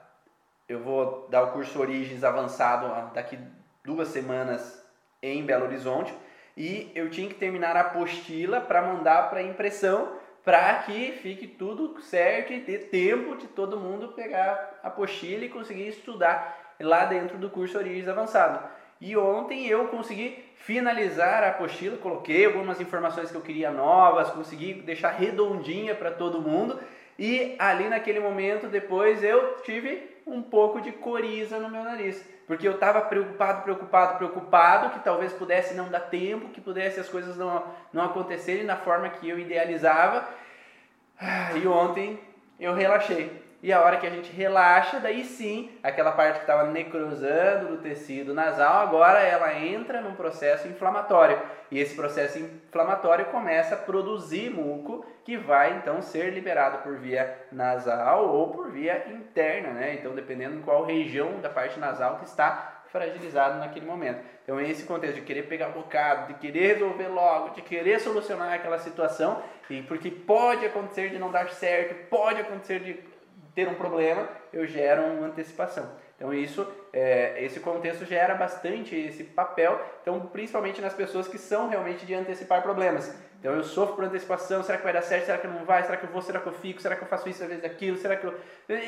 [0.67, 3.39] eu vou dar o curso Origens Avançado daqui
[3.81, 4.85] duas semanas
[5.23, 6.13] em Belo Horizonte
[6.57, 10.11] e eu tinha que terminar a apostila para mandar para impressão
[10.43, 15.49] para que fique tudo certo e dê tempo de todo mundo pegar a apostila e
[15.49, 18.67] conseguir estudar lá dentro do curso Origens Avançado.
[18.99, 24.73] E ontem eu consegui finalizar a apostila, coloquei algumas informações que eu queria novas, consegui
[24.73, 26.77] deixar redondinha para todo mundo.
[27.17, 32.67] E ali naquele momento depois eu tive um pouco de coriza no meu nariz, porque
[32.67, 37.37] eu estava preocupado, preocupado, preocupado que talvez pudesse não dar tempo, que pudesse as coisas
[37.37, 40.27] não, não acontecerem da forma que eu idealizava.
[41.55, 42.19] E ontem
[42.59, 43.46] eu relaxei.
[43.61, 47.77] E a hora que a gente relaxa, daí sim, aquela parte que estava necrosando do
[47.77, 51.41] tecido nasal, agora ela entra num processo inflamatório.
[51.71, 57.35] E esse processo inflamatório começa a produzir muco, que vai então ser liberado por via
[57.51, 59.95] nasal ou por via interna, né?
[59.95, 64.21] Então, dependendo em qual região da parte nasal que está fragilizado naquele momento.
[64.43, 68.77] Então, esse contexto de querer pegar bocado, de querer resolver logo, de querer solucionar aquela
[68.77, 73.16] situação, e porque pode acontecer de não dar certo, pode acontecer de
[73.57, 75.89] ter um problema, eu gero uma antecipação.
[76.15, 81.67] Então isso, é, esse contexto gera bastante esse papel, então principalmente nas pessoas que são
[81.67, 83.11] realmente de antecipar problemas.
[83.39, 85.97] Então eu sofro por antecipação, será que vai dar certo, será que não vai, será
[85.97, 87.97] que eu vou, será que eu fico, será que eu faço isso às vezes aquilo,
[87.97, 88.39] será que eu...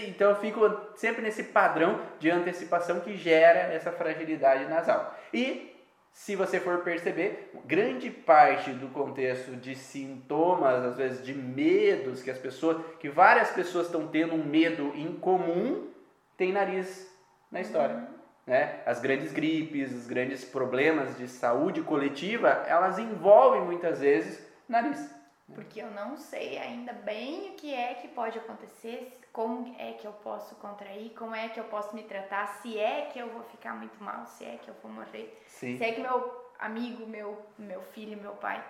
[0.07, 0.61] Então eu fico
[0.95, 5.17] sempre nesse padrão de antecipação que gera essa fragilidade nasal.
[5.33, 5.68] E
[6.11, 12.31] se você for perceber, grande parte do contexto de sintomas, às vezes de medos que
[12.31, 15.87] as pessoas, que várias pessoas estão tendo um medo em comum,
[16.35, 17.07] tem nariz
[17.51, 17.95] na história.
[17.95, 18.07] Uhum.
[18.47, 18.81] Né?
[18.85, 25.18] As grandes gripes, os grandes problemas de saúde coletiva, elas envolvem muitas vezes nariz.
[25.55, 30.05] Porque eu não sei ainda bem o que é que pode acontecer, como é que
[30.05, 33.43] eu posso contrair, como é que eu posso me tratar, se é que eu vou
[33.43, 35.77] ficar muito mal, se é que eu vou morrer, Sim.
[35.77, 38.63] se é que meu amigo, meu, meu filho, meu pai.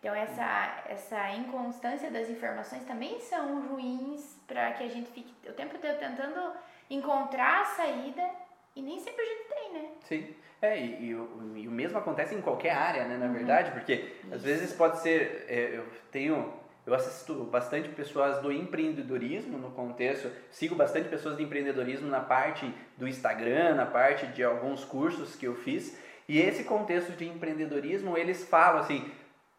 [0.00, 5.52] Então essa, essa inconstância das informações também são ruins para que a gente fique o
[5.52, 6.52] tempo todo tentando
[6.90, 8.30] encontrar a saída
[8.76, 9.90] e nem sempre a gente tem, né?
[10.02, 10.34] Sim.
[10.60, 13.32] É, e, e, o, e o mesmo acontece em qualquer área, né, na uhum.
[13.32, 14.34] verdade, porque Isso.
[14.34, 16.52] às vezes pode ser, é, eu tenho,
[16.86, 22.72] eu assisto bastante pessoas do empreendedorismo no contexto, sigo bastante pessoas de empreendedorismo na parte
[22.96, 28.16] do Instagram, na parte de alguns cursos que eu fiz, e esse contexto de empreendedorismo,
[28.16, 29.10] eles falam assim,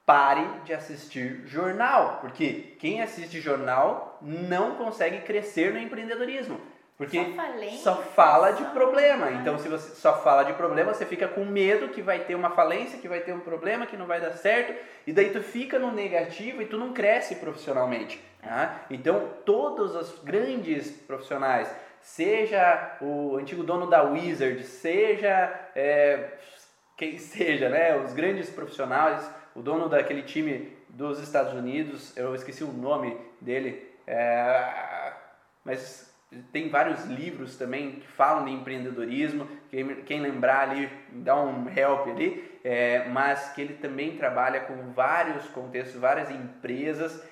[0.06, 6.60] pare de assistir jornal, porque quem assiste jornal não consegue crescer no empreendedorismo.
[6.98, 7.20] Porque
[7.84, 9.30] só, só fala de problema.
[9.32, 12.52] Então, se você só fala de problema, você fica com medo que vai ter uma
[12.52, 14.74] falência, que vai ter um problema, que não vai dar certo,
[15.06, 18.22] e daí tu fica no negativo e tu não cresce profissionalmente.
[18.42, 18.86] Tá?
[18.90, 26.30] Então, todos os grandes profissionais, seja o antigo dono da Wizard, seja é,
[26.96, 32.64] quem seja, né, os grandes profissionais, o dono daquele time dos Estados Unidos, eu esqueci
[32.64, 35.12] o nome dele, é,
[35.64, 36.15] mas
[36.52, 39.48] tem vários livros também que falam de empreendedorismo.
[39.70, 42.60] Quem, quem lembrar ali, dá um help ali.
[42.64, 47.24] É, mas que ele também trabalha com vários contextos, várias empresas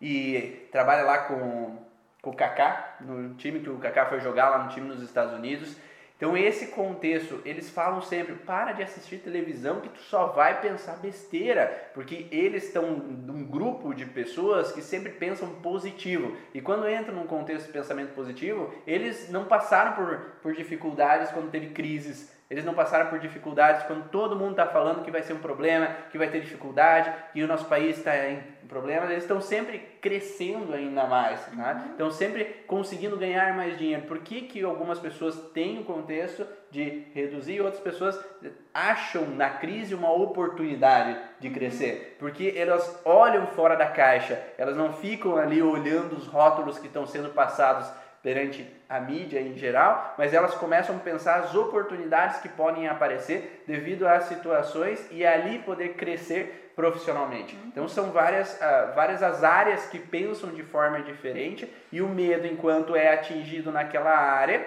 [0.00, 1.78] e trabalha lá com,
[2.20, 5.32] com o Kaká, no time que o Kaká foi jogar lá no time nos Estados
[5.32, 5.76] Unidos.
[6.22, 10.98] Então, esse contexto, eles falam sempre: para de assistir televisão que tu só vai pensar
[10.98, 16.36] besteira, porque eles estão num grupo de pessoas que sempre pensam positivo.
[16.54, 21.50] E quando entram num contexto de pensamento positivo, eles não passaram por, por dificuldades quando
[21.50, 25.32] teve crises, eles não passaram por dificuldades quando todo mundo está falando que vai ser
[25.32, 29.08] um problema, que vai ter dificuldade, que o nosso país está em problemas.
[29.08, 31.72] Eles estão sempre crescendo ainda mais, né?
[31.72, 31.90] Uhum.
[31.92, 34.02] estão sempre conseguindo ganhar mais dinheiro.
[34.02, 38.22] Por que, que algumas pessoas têm o contexto de reduzir e outras pessoas
[38.74, 41.54] acham na crise uma oportunidade de uhum.
[41.54, 42.16] crescer?
[42.18, 47.06] Porque elas olham fora da caixa, elas não ficam ali olhando os rótulos que estão
[47.06, 47.90] sendo passados
[48.22, 53.64] perante a mídia em geral, mas elas começam a pensar as oportunidades que podem aparecer
[53.66, 57.56] devido às situações e ali poder crescer profissionalmente.
[57.56, 57.62] Uhum.
[57.66, 62.46] Então são várias, uh, várias as áreas que pensam de forma diferente e o medo,
[62.46, 64.64] enquanto é atingido naquela área,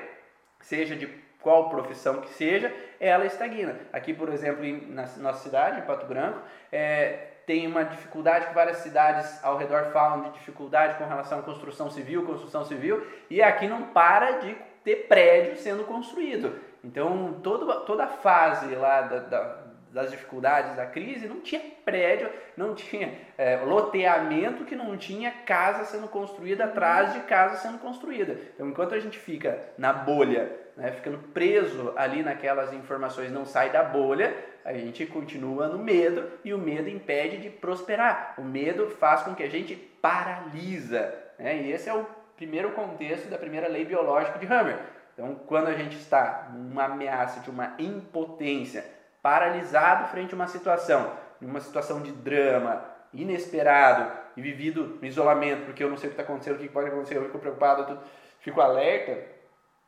[0.60, 1.08] seja de
[1.40, 3.76] qual profissão que seja, ela estagna.
[3.94, 6.40] Aqui, por exemplo, na nossa cidade, em Pato Branco,
[6.72, 11.44] é, tem uma dificuldade que várias cidades ao redor falam de dificuldade com relação à
[11.44, 16.60] construção civil, construção civil, e aqui não para de ter prédio sendo construído.
[16.84, 19.58] Então, toda, toda a fase lá da, da,
[19.92, 25.86] das dificuldades da crise, não tinha prédio, não tinha é, loteamento que não tinha casa
[25.86, 28.38] sendo construída atrás de casa sendo construída.
[28.54, 33.70] Então, enquanto a gente fica na bolha, né, ficando preso ali naquelas informações, não sai
[33.70, 38.34] da bolha, a gente continua no medo e o medo impede de prosperar.
[38.36, 41.14] O medo faz com que a gente paralisa.
[41.38, 41.58] Né?
[41.62, 42.04] E esse é o
[42.36, 44.80] primeiro contexto da primeira lei biológica de Hammer.
[45.14, 48.84] Então, quando a gente está numa ameaça de uma impotência,
[49.22, 55.84] paralisado frente a uma situação, numa situação de drama, inesperado e vivido no isolamento, porque
[55.84, 58.00] eu não sei o que está acontecendo, o que pode acontecer, eu fico preocupado,
[58.40, 59.16] fico alerta,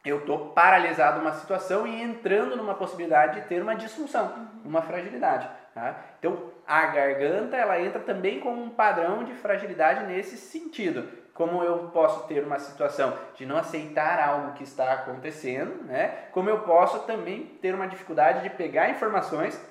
[0.06, 4.48] eu estou paralisado numa situação e entrando numa possibilidade de ter uma disfunção, uhum.
[4.66, 5.50] uma fragilidade.
[5.74, 5.96] Tá?
[6.20, 11.08] Então, a garganta ela entra também como um padrão de fragilidade nesse sentido.
[11.34, 16.26] Como eu posso ter uma situação de não aceitar algo que está acontecendo, né?
[16.32, 19.62] como eu posso também ter uma dificuldade de pegar informações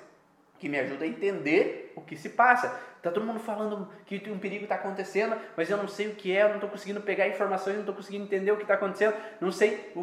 [0.59, 2.79] que me ajudam a entender o que se passa.
[3.01, 6.35] Tá todo mundo falando que um perigo está acontecendo, mas eu não sei o que
[6.35, 9.15] é, eu não estou conseguindo pegar informações, não estou conseguindo entender o que está acontecendo,
[9.39, 9.93] não sei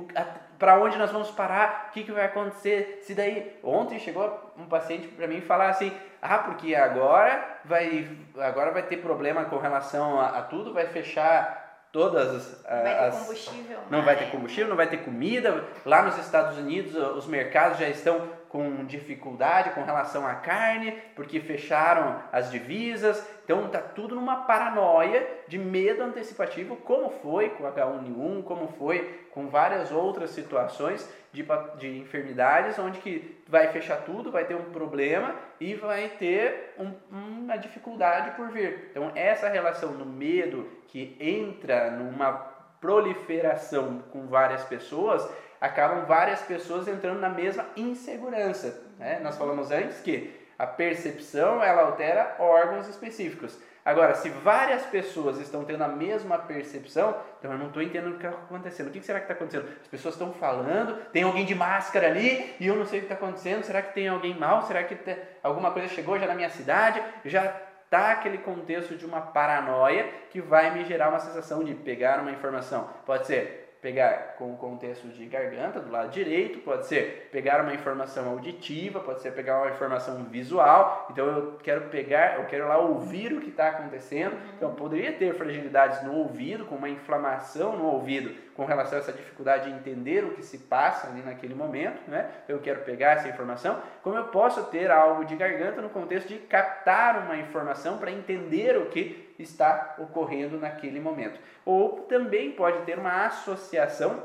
[0.59, 3.01] para onde nós vamos parar, o que, que vai acontecer.
[3.03, 8.71] Se daí ontem chegou um paciente para mim falar assim, ah, porque agora vai, agora
[8.71, 12.63] vai ter problema com relação a, a tudo, vai fechar todas as.
[12.63, 13.79] Vai ter combustível.
[13.89, 15.65] Não vai ter combustível, não vai ter comida.
[15.85, 21.41] Lá nos Estados Unidos, os mercados já estão com dificuldade com relação à carne, porque
[21.41, 23.29] fecharam as divisas.
[23.43, 29.49] Então tá tudo numa paranoia de medo antecipativo, como foi com H1N1, como foi com
[29.49, 31.45] várias outras situações de,
[31.79, 36.93] de enfermidades, onde que vai fechar tudo, vai ter um problema e vai ter um,
[37.11, 38.91] uma dificuldade por vir.
[38.93, 42.54] Então essa relação do medo que entra numa
[42.85, 45.27] proliferação com várias pessoas
[45.59, 48.83] acabam várias pessoas entrando na mesma insegurança.
[48.99, 49.21] Né?
[49.23, 53.59] Nós falamos antes que a percepção ela altera órgãos específicos.
[53.83, 58.19] Agora, se várias pessoas estão tendo a mesma percepção, então eu não estou entendendo o
[58.19, 58.89] que está acontecendo.
[58.89, 59.67] O que será que está acontecendo?
[59.81, 63.13] As pessoas estão falando, tem alguém de máscara ali e eu não sei o que
[63.13, 63.65] está acontecendo.
[63.65, 64.67] Será que tem alguém mal?
[64.67, 64.99] Será que
[65.43, 67.03] alguma coisa chegou já na minha cidade?
[67.25, 72.21] Já está aquele contexto de uma paranoia que vai me gerar uma sensação de pegar
[72.21, 72.89] uma informação.
[73.07, 77.75] Pode ser pegar com o contexto de garganta do lado direito, pode ser pegar uma
[77.75, 81.07] informação auditiva, pode ser pegar uma informação visual.
[81.11, 84.35] Então eu quero pegar, eu quero lá ouvir o que está acontecendo.
[84.57, 89.13] Então poderia ter fragilidades no ouvido, com uma inflamação no ouvido, com relação a essa
[89.13, 92.31] dificuldade de entender o que se passa ali naquele momento, né?
[92.49, 93.81] Eu quero pegar essa informação.
[94.03, 98.77] Como eu posso ter algo de garganta no contexto de captar uma informação para entender
[98.79, 101.39] o que está ocorrendo naquele momento.
[101.65, 104.23] Ou também pode ter uma associação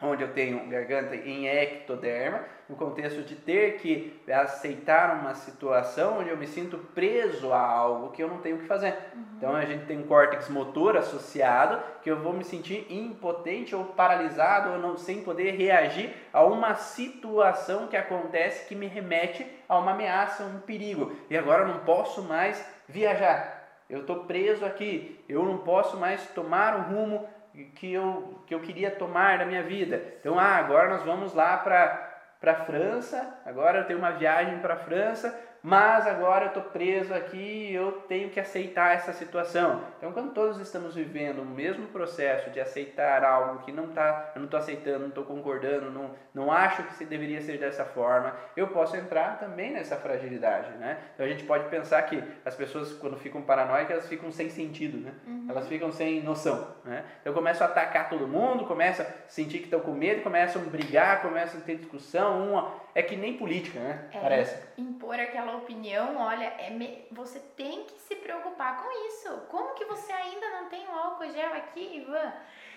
[0.00, 6.30] onde eu tenho garganta em ectoderma, no contexto de ter que aceitar uma situação onde
[6.30, 8.96] eu me sinto preso a algo que eu não tenho o que fazer.
[9.14, 9.24] Uhum.
[9.36, 13.84] Então a gente tem um córtex motor associado, que eu vou me sentir impotente ou
[13.84, 19.78] paralisado ou não sem poder reagir a uma situação que acontece que me remete a
[19.78, 21.14] uma ameaça, um perigo.
[21.28, 23.62] E agora eu não posso mais viajar.
[23.88, 27.28] Eu estou preso aqui, eu não posso mais tomar um rumo
[27.76, 30.02] que eu, que eu queria tomar da minha vida.
[30.20, 32.13] Então, ah, agora nós vamos lá para
[32.44, 37.14] para França, agora eu tenho uma viagem para a França, mas agora eu estou preso
[37.14, 37.38] aqui
[37.70, 39.80] e eu tenho que aceitar essa situação.
[39.96, 44.40] Então, quando todos estamos vivendo o mesmo processo de aceitar algo que não tá, eu
[44.40, 48.36] não estou aceitando, não estou concordando, não, não acho que se deveria ser dessa forma,
[48.54, 50.98] eu posso entrar também nessa fragilidade, né?
[51.14, 54.98] Então, a gente pode pensar que as pessoas, quando ficam paranoicas, elas ficam sem sentido,
[54.98, 55.14] né?
[55.26, 55.46] Uhum.
[55.48, 57.06] Elas ficam sem noção, né?
[57.22, 60.64] Então, começam a atacar todo mundo, começam a sentir que estão com medo, começam a
[60.66, 62.83] brigar, começam a ter discussão, uma...
[62.94, 64.08] É que nem política, né?
[64.12, 64.68] É, Parece.
[64.78, 67.06] Impor aquela opinião, olha, é me...
[67.10, 69.30] você tem que se preocupar com isso.
[69.50, 72.32] Como que você ainda não tem um álcool gel aqui, Ivan?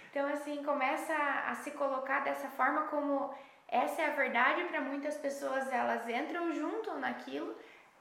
[0.09, 3.31] Então, assim, começa a, a se colocar dessa forma como
[3.67, 7.53] essa é a verdade para muitas pessoas, elas entram junto naquilo,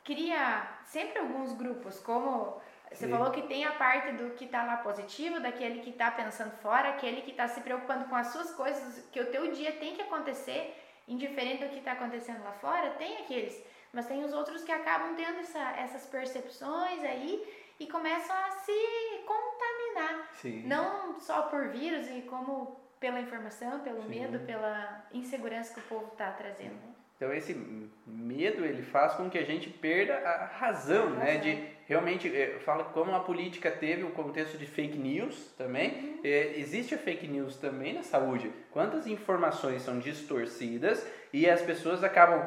[0.05, 3.11] cria sempre alguns grupos, como você Sim.
[3.11, 6.91] falou que tem a parte do que está lá positivo, daquele que está pensando fora,
[6.91, 10.03] aquele que está se preocupando com as suas coisas, que o teu dia tem que
[10.03, 10.75] acontecer,
[11.09, 13.63] indiferente do que está acontecendo lá fora, tem aqueles
[13.97, 17.43] mas tem os outros que acabam tendo essa, essas percepções aí
[17.81, 18.73] e começam a se
[19.27, 20.29] contaminar.
[20.35, 20.67] Sim.
[20.67, 24.09] Não só por vírus, e como pela informação, pelo Sim.
[24.09, 26.75] medo, pela insegurança que o povo está trazendo.
[26.75, 26.95] Né?
[27.17, 27.55] Então esse
[28.07, 31.37] medo ele faz com que a gente perda a razão, a né?
[31.37, 31.41] Razão.
[31.41, 35.91] De realmente eh, fala como a política teve o contexto de fake news também.
[35.91, 36.21] Uhum.
[36.25, 38.51] É, existe a fake news também na saúde.
[38.71, 42.45] Quantas informações são distorcidas e as pessoas acabam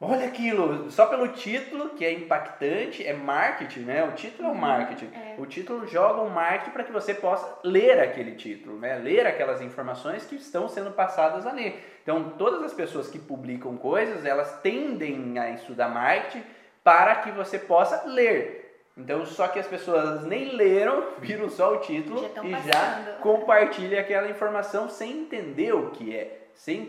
[0.00, 4.04] Olha aquilo, só pelo título, que é impactante, é marketing, né?
[4.04, 5.10] O título é o uhum, marketing.
[5.14, 5.36] É.
[5.38, 8.96] O título joga um marketing para que você possa ler aquele título, né?
[8.96, 11.78] Ler aquelas informações que estão sendo passadas ali.
[12.02, 16.42] Então, todas as pessoas que publicam coisas, elas tendem a estudar marketing
[16.84, 18.60] para que você possa ler.
[18.96, 22.72] Então, só que as pessoas nem leram, viram só o título já e passando.
[22.72, 26.88] já compartilham aquela informação sem entender o que é sem,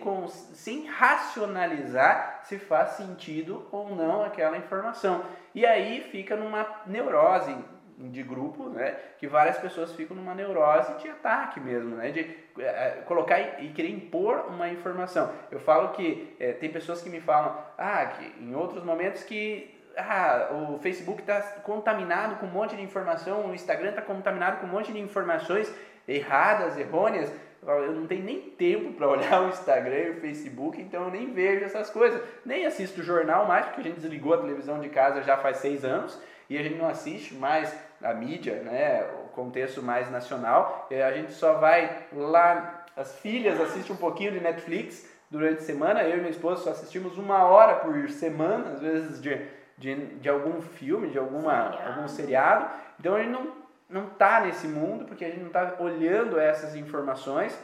[0.54, 5.24] sem racionalizar se faz sentido ou não aquela informação.
[5.54, 7.56] E aí fica numa neurose
[7.98, 13.02] de grupo, né, que várias pessoas ficam numa neurose de ataque mesmo, né, de é,
[13.06, 15.32] colocar e querer impor uma informação.
[15.50, 19.75] Eu falo que é, tem pessoas que me falam, ah, que em outros momentos que
[19.98, 24.68] ah, o Facebook está contaminado com um monte de informação, o Instagram está contaminado com
[24.68, 25.72] um monte de informações
[26.08, 27.32] erradas, errôneas
[27.68, 31.34] eu não tenho nem tempo para olhar o Instagram e o Facebook, então eu nem
[31.34, 32.22] vejo essas coisas.
[32.46, 35.84] Nem assisto jornal mais, porque a gente desligou a televisão de casa já faz seis
[35.84, 40.88] anos e a gente não assiste mais a mídia, né, o contexto mais nacional.
[40.92, 46.04] A gente só vai lá, as filhas assistem um pouquinho de Netflix durante a semana,
[46.04, 49.42] eu e minha esposa só assistimos uma hora por semana, às vezes de,
[49.78, 51.88] de, de algum filme, de alguma, seriado.
[51.88, 52.70] algum seriado.
[53.00, 56.76] Então a gente não não está nesse mundo, porque a gente não está olhando essas
[56.76, 57.58] informações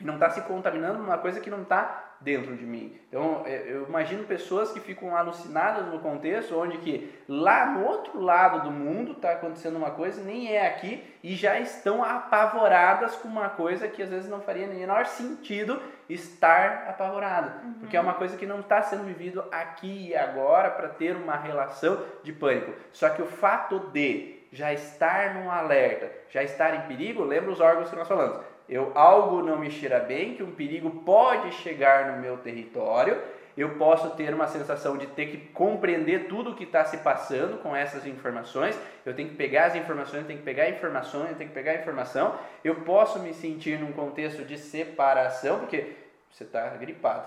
[0.00, 2.98] e não está se contaminando numa coisa que não está dentro de mim.
[3.08, 8.20] Então, é, eu imagino pessoas que ficam alucinadas no contexto onde que lá no outro
[8.20, 13.28] lado do mundo está acontecendo uma coisa, nem é aqui, e já estão apavoradas com
[13.28, 17.74] uma coisa que às vezes não faria nem menor sentido estar apavorado, uhum.
[17.80, 21.36] porque é uma coisa que não está sendo vivido aqui e agora para ter uma
[21.36, 22.72] relação de pânico.
[22.92, 27.60] Só que o fato de já estar num alerta, já estar em perigo, lembra os
[27.60, 28.42] órgãos que nós falamos.
[28.68, 33.18] Eu algo não me cheira bem, que um perigo pode chegar no meu território,
[33.56, 37.58] eu posso ter uma sensação de ter que compreender tudo o que está se passando
[37.60, 38.78] com essas informações.
[39.04, 41.74] Eu tenho que pegar as informações, eu tenho que pegar informações, eu tenho que pegar
[41.74, 42.38] informação.
[42.62, 45.96] Eu posso me sentir num contexto de separação, porque
[46.30, 47.26] você está gripado.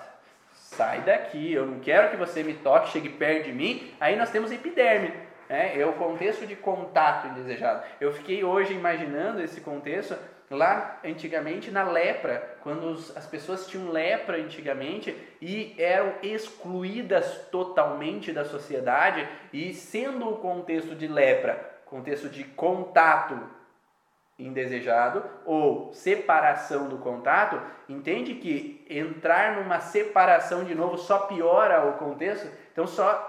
[0.54, 3.91] Sai daqui, eu não quero que você me toque, chegue perto de mim.
[3.99, 5.12] Aí nós temos epiderme
[5.51, 7.84] é, é o contexto de contato indesejado.
[7.99, 10.15] Eu fiquei hoje imaginando esse contexto
[10.55, 18.31] lá antigamente na lepra, quando os, as pessoas tinham lepra antigamente e eram excluídas totalmente
[18.31, 23.39] da sociedade, e sendo o contexto de lepra, contexto de contato
[24.37, 31.93] indesejado ou separação do contato, entende que entrar numa separação de novo só piora o
[31.93, 33.27] contexto, então só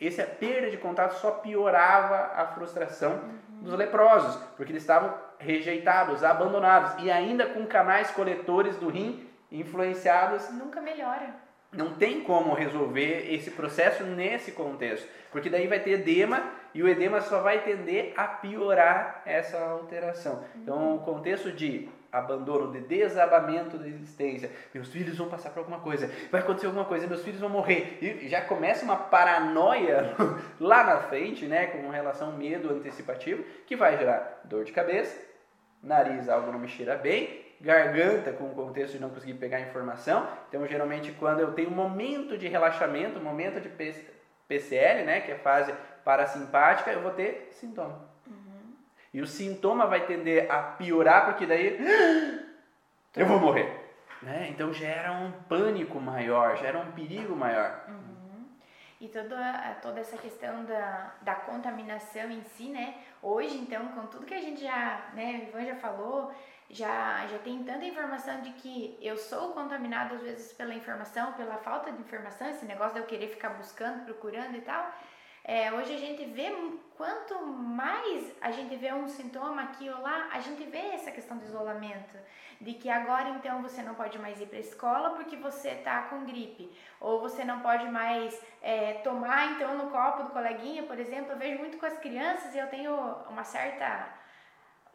[0.00, 3.62] essa perda de contato só piorava a frustração uhum.
[3.62, 5.14] dos leprosos, porque eles estavam
[5.44, 10.50] rejeitados, abandonados e ainda com canais coletores do rim influenciados.
[10.50, 11.34] Nunca melhora.
[11.72, 16.42] Não tem como resolver esse processo nesse contexto, porque daí vai ter edema
[16.72, 20.44] e o edema só vai tender a piorar essa alteração.
[20.54, 24.50] Então, o contexto de abandono, de desabamento da existência.
[24.72, 27.98] Meus filhos vão passar por alguma coisa, vai acontecer alguma coisa, meus filhos vão morrer.
[28.00, 30.14] E já começa uma paranoia
[30.60, 35.33] lá na frente, né, com relação ao medo antecipativo, que vai gerar dor de cabeça,
[35.84, 40.26] nariz, algo não me cheira bem, garganta, com o contexto de não conseguir pegar informação.
[40.48, 43.68] Então, geralmente, quando eu tenho um momento de relaxamento, um momento de
[44.48, 45.74] PCL, né, que é a fase
[46.04, 48.00] parasimpática, eu vou ter sintoma.
[48.26, 48.74] Uhum.
[49.12, 51.78] E o sintoma vai tender a piorar, porque daí
[53.16, 53.84] eu vou morrer.
[54.22, 54.48] Né?
[54.50, 57.84] Então gera um pânico maior, gera um perigo maior.
[57.88, 58.14] Uhum.
[59.00, 62.94] E toda, toda essa questão da, da contaminação em si, né?
[63.24, 66.30] Hoje, então, com tudo que a gente já, né, o Ivan já falou,
[66.68, 71.56] já, já tem tanta informação de que eu sou contaminado às vezes pela informação, pela
[71.56, 74.92] falta de informação, esse negócio de eu querer ficar buscando, procurando e tal.
[75.46, 76.50] É, hoje a gente vê,
[76.96, 81.36] quanto mais a gente vê um sintoma aqui ou lá, a gente vê essa questão
[81.36, 82.16] do isolamento.
[82.58, 86.02] De que agora então você não pode mais ir para a escola porque você está
[86.04, 86.74] com gripe.
[86.98, 91.32] Ou você não pode mais é, tomar então no copo do coleguinha, por exemplo.
[91.32, 92.94] Eu vejo muito com as crianças e eu tenho
[93.28, 94.08] uma certa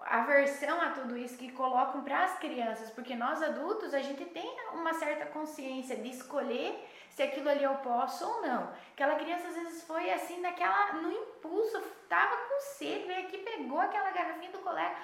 [0.04, 4.50] aversão a tudo isso que colocam para as crianças, porque nós adultos a gente tem
[4.74, 6.88] uma certa consciência de escolher
[7.20, 8.72] se aquilo ali eu posso ou não.
[8.94, 13.78] Aquela criança às vezes foi assim naquela no impulso, tava com sede, veio aqui pegou
[13.78, 14.96] aquela garrafinha do colega.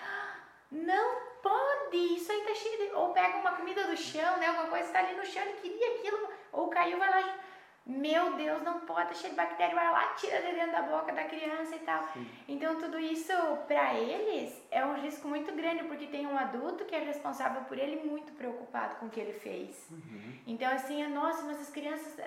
[0.72, 2.96] Não pode, isso aí tá cheio de...
[2.96, 4.48] Ou pega uma comida do chão, né?
[4.48, 7.38] Alguma coisa está ali no chão, ele queria aquilo, ou caiu, vai lá
[7.86, 11.14] meu Deus, não pode, tá cheio de bactéria, vai lá, tira de dentro da boca
[11.14, 12.04] da criança e tal.
[12.14, 12.28] Sim.
[12.48, 13.32] Então, tudo isso,
[13.68, 17.78] para eles, é um risco muito grande, porque tem um adulto que é responsável por
[17.78, 19.88] ele muito preocupado com o que ele fez.
[19.92, 20.40] Uhum.
[20.48, 22.18] Então, assim, é, nossa, mas as crianças,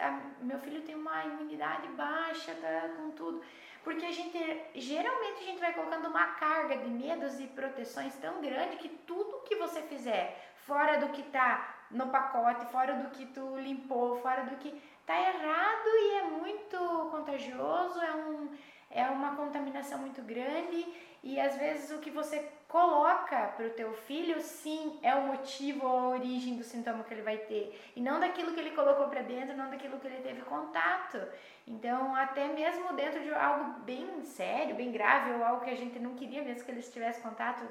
[0.41, 3.43] meu filho tem uma imunidade baixa, tá com tudo.
[3.83, 4.39] Porque a gente,
[4.77, 9.43] geralmente, a gente vai colocando uma carga de medos e proteções tão grande que tudo
[9.43, 14.43] que você fizer fora do que tá no pacote, fora do que tu limpou, fora
[14.45, 14.79] do que
[15.09, 16.77] tá errado e é muito
[17.11, 18.51] contagioso, é, um,
[18.91, 20.87] é uma contaminação muito grande
[21.23, 25.87] e às vezes o que você coloca para o teu filho, sim, é o motivo
[25.87, 29.09] ou a origem do sintoma que ele vai ter e não daquilo que ele colocou
[29.09, 31.19] para dentro, não daquilo que ele teve contato.
[31.67, 35.99] Então, até mesmo dentro de algo bem sério, bem grave ou algo que a gente
[35.99, 37.67] não queria mesmo que eles tivessem contato,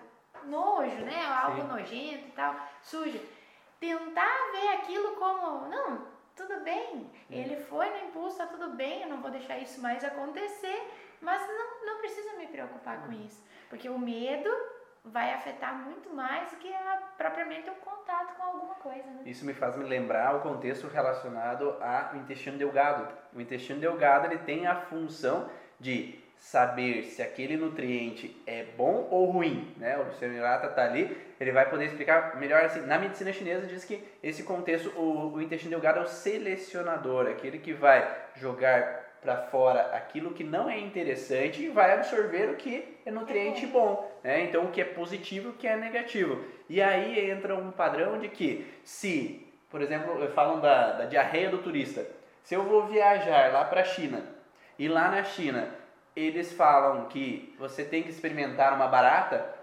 [0.46, 1.24] nojo, né?
[1.24, 1.68] Algo sim.
[1.68, 3.20] nojento e tal, sujo.
[3.80, 7.10] Tentar ver aquilo como, não, tudo bem.
[7.30, 10.80] Ele foi no impulso, tá tudo bem, eu não vou deixar isso mais acontecer,
[11.20, 14.50] mas não, não precisa me preocupar com isso, porque o medo
[15.04, 19.10] vai afetar muito mais do que a, propriamente o contato com alguma coisa.
[19.10, 19.24] Né?
[19.26, 23.08] Isso me faz me lembrar o contexto relacionado ao intestino delgado.
[23.34, 29.26] O intestino delgado ele tem a função de saber se aquele nutriente é bom ou
[29.32, 29.98] ruim, né?
[29.98, 32.82] O Hirata está ali, ele vai poder explicar melhor assim.
[32.82, 37.58] Na medicina chinesa diz que esse contexto, o, o intestino delgado é o selecionador, aquele
[37.58, 42.98] que vai jogar para fora aquilo que não é interessante e vai absorver o que
[43.06, 44.44] é nutriente é bom, né?
[44.44, 46.44] Então o que é positivo, o que é negativo.
[46.70, 51.58] E aí entra um padrão de que se, por exemplo, falam da, da diarreia do
[51.58, 52.06] turista,
[52.44, 54.24] se eu vou viajar lá para a China
[54.78, 55.68] e lá na China
[56.18, 59.54] eles falam que você tem que experimentar uma barata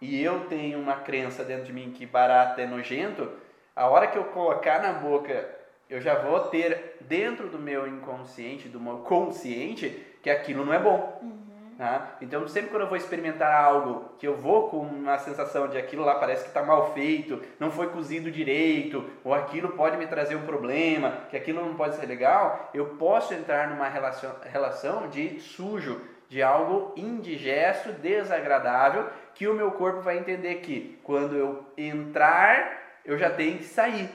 [0.00, 3.32] e eu tenho uma crença dentro de mim que barata é nojento,
[3.74, 5.48] a hora que eu colocar na boca,
[5.90, 10.78] eu já vou ter dentro do meu inconsciente, do meu consciente, que aquilo não é
[10.78, 11.18] bom.
[11.20, 11.43] Uhum.
[11.76, 12.16] Tá?
[12.20, 16.04] Então, sempre quando eu vou experimentar algo que eu vou com uma sensação de aquilo
[16.04, 20.36] lá parece que está mal feito, não foi cozido direito, ou aquilo pode me trazer
[20.36, 26.00] um problema, que aquilo não pode ser legal, eu posso entrar numa relação de sujo,
[26.28, 33.18] de algo indigesto, desagradável, que o meu corpo vai entender que quando eu entrar, eu
[33.18, 34.08] já tenho que sair.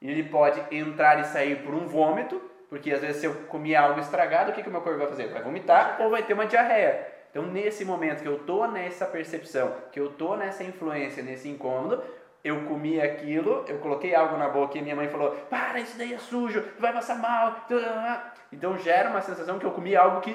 [0.00, 2.40] Ele pode entrar e sair por um vômito,
[2.72, 5.06] porque às vezes se eu comer algo estragado, o que, que o meu corpo vai
[5.06, 5.28] fazer?
[5.28, 7.06] Vai vomitar ou vai ter uma diarreia.
[7.30, 12.02] Então, nesse momento que eu tô nessa percepção, que eu tô nessa influência, nesse incômodo,
[12.42, 16.14] eu comi aquilo, eu coloquei algo na boca e minha mãe falou: Para, isso daí
[16.14, 17.66] é sujo, vai passar mal.
[18.50, 20.34] Então, gera uma sensação que eu comi algo que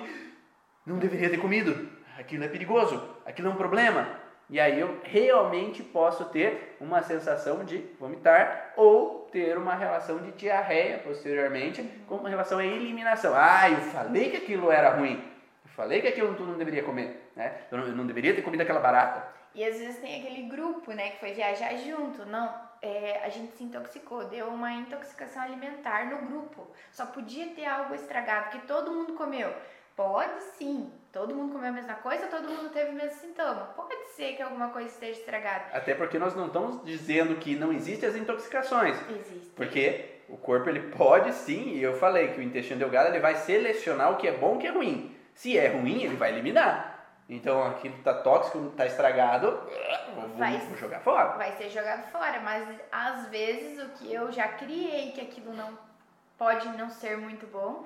[0.85, 1.89] não deveria ter comido.
[2.19, 4.07] Aquilo é perigoso, aquilo é um problema.
[4.47, 10.32] E aí eu realmente posso ter uma sensação de vomitar ou ter uma relação de
[10.32, 13.34] diarreia posteriormente, com relação à eliminação.
[13.36, 15.23] Ah, eu falei que aquilo era ruim.
[15.65, 17.61] Eu falei que aquilo tu não deveria comer, né?
[17.71, 19.38] Eu não, eu não deveria ter comido aquela barata.
[19.53, 22.25] E às vezes tem aquele grupo, né, que foi viajar junto.
[22.25, 26.67] Não, é, a gente se intoxicou, deu uma intoxicação alimentar no grupo.
[26.91, 29.51] Só podia ter algo estragado, que todo mundo comeu.
[29.97, 30.91] Pode sim.
[31.11, 33.73] Todo mundo comeu a mesma coisa, todo mundo teve o mesmo sintoma.
[33.75, 35.65] Pode ser que alguma coisa esteja estragada.
[35.73, 38.95] Até porque nós não estamos dizendo que não existem as intoxicações.
[39.09, 39.49] Existe.
[39.55, 43.35] Porque o corpo ele pode sim, e eu falei que o intestino delgado ele vai
[43.37, 45.17] selecionar o que é bom e o que é ruim.
[45.33, 46.93] Se é ruim, ele vai eliminar.
[47.27, 49.59] Então aquilo tá tóxico, tá estragado,
[50.37, 51.29] Vai- vou jogar fora.
[51.37, 55.77] vai ser jogado fora, mas às vezes o que eu já criei que aquilo não
[56.37, 57.83] pode não ser muito bom,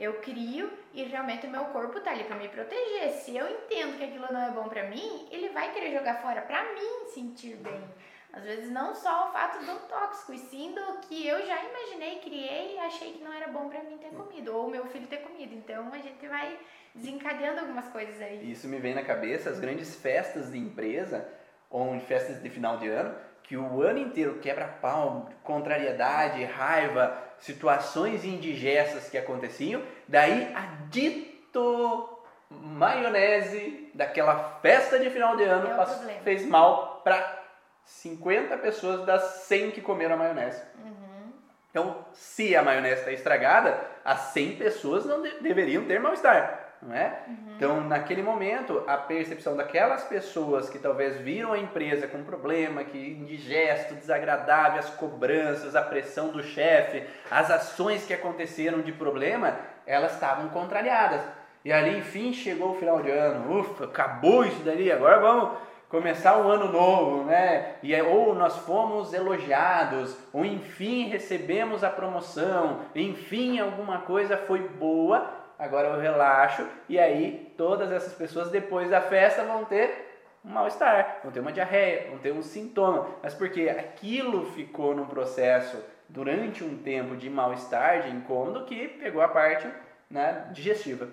[0.00, 3.10] eu crio e realmente o meu corpo tá ali pra me proteger.
[3.12, 6.40] Se eu entendo que aquilo não é bom pra mim, ele vai querer jogar fora
[6.40, 7.84] pra mim sentir bem.
[8.32, 12.20] Às vezes não só o fato do tóxico, e sim do que eu já imaginei,
[12.20, 15.18] criei e achei que não era bom pra mim ter comido, ou meu filho ter
[15.18, 15.52] comido.
[15.54, 16.56] Então a gente vai
[16.94, 18.50] desencadeando algumas coisas aí.
[18.50, 21.28] Isso me vem na cabeça as grandes festas de empresa,
[21.68, 28.24] ou festas de final de ano, que o ano inteiro quebra pau, contrariedade, raiva, situações
[28.24, 32.18] indigestas que aconteciam, daí a dito
[32.50, 35.74] maionese daquela festa de final de ano É
[36.22, 37.38] fez mal para
[37.84, 40.62] 50 pessoas das 100 que comeram a maionese.
[40.84, 41.32] Uhum.
[41.70, 46.94] Então, se a maionese está estragada, as 100 pessoas não de- deveriam ter mal-estar, não
[46.94, 47.18] é?
[47.56, 52.96] Então, naquele momento, a percepção daquelas pessoas que talvez viram a empresa com problema, que
[52.96, 59.56] indigesto, desagradável, as cobranças, a pressão do chefe, as ações que aconteceram de problema,
[59.86, 61.22] elas estavam contrariadas.
[61.62, 65.50] E ali, enfim, chegou o final de ano, ufa, acabou isso dali, agora vamos
[65.90, 67.74] começar um ano novo, né?
[67.82, 74.60] E é, ou nós fomos elogiados, ou enfim recebemos a promoção, enfim alguma coisa foi
[74.60, 80.08] boa, agora eu relaxo e aí todas essas pessoas depois da festa vão ter
[80.44, 85.04] um mal-estar, vão ter uma diarreia, vão ter um sintoma, mas porque aquilo ficou num
[85.06, 89.68] processo durante um tempo de mal-estar, de incômodo que pegou a parte
[90.10, 91.08] né, digestiva.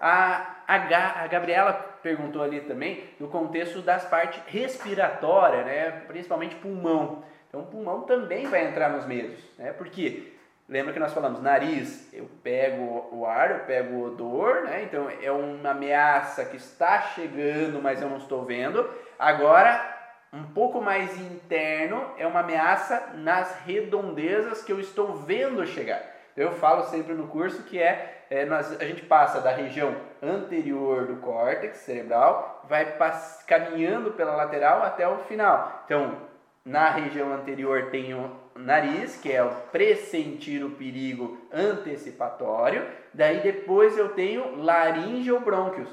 [0.00, 1.72] A, a, Ga- a Gabriela
[2.02, 5.90] perguntou ali também no contexto das partes respiratórias, né?
[6.06, 7.24] principalmente pulmão.
[7.48, 9.72] Então, o pulmão também vai entrar nos medos, né?
[9.72, 10.32] Porque
[10.68, 14.82] lembra que nós falamos nariz, eu pego o ar, eu pego o odor, né?
[14.82, 18.88] Então é uma ameaça que está chegando, mas eu não estou vendo.
[19.18, 19.96] Agora,
[20.32, 26.02] um pouco mais interno, é uma ameaça nas redondezas que eu estou vendo chegar.
[26.36, 31.06] Eu falo sempre no curso que é, é, nós, a gente passa da região anterior
[31.06, 32.96] do córtex cerebral, vai
[33.46, 35.82] caminhando pela lateral até o final.
[35.84, 36.28] Então,
[36.64, 38.14] na região anterior tem
[38.58, 42.86] nariz, que é o pressentir o perigo antecipatório.
[43.14, 45.88] Daí depois eu tenho laringe ou brônquios.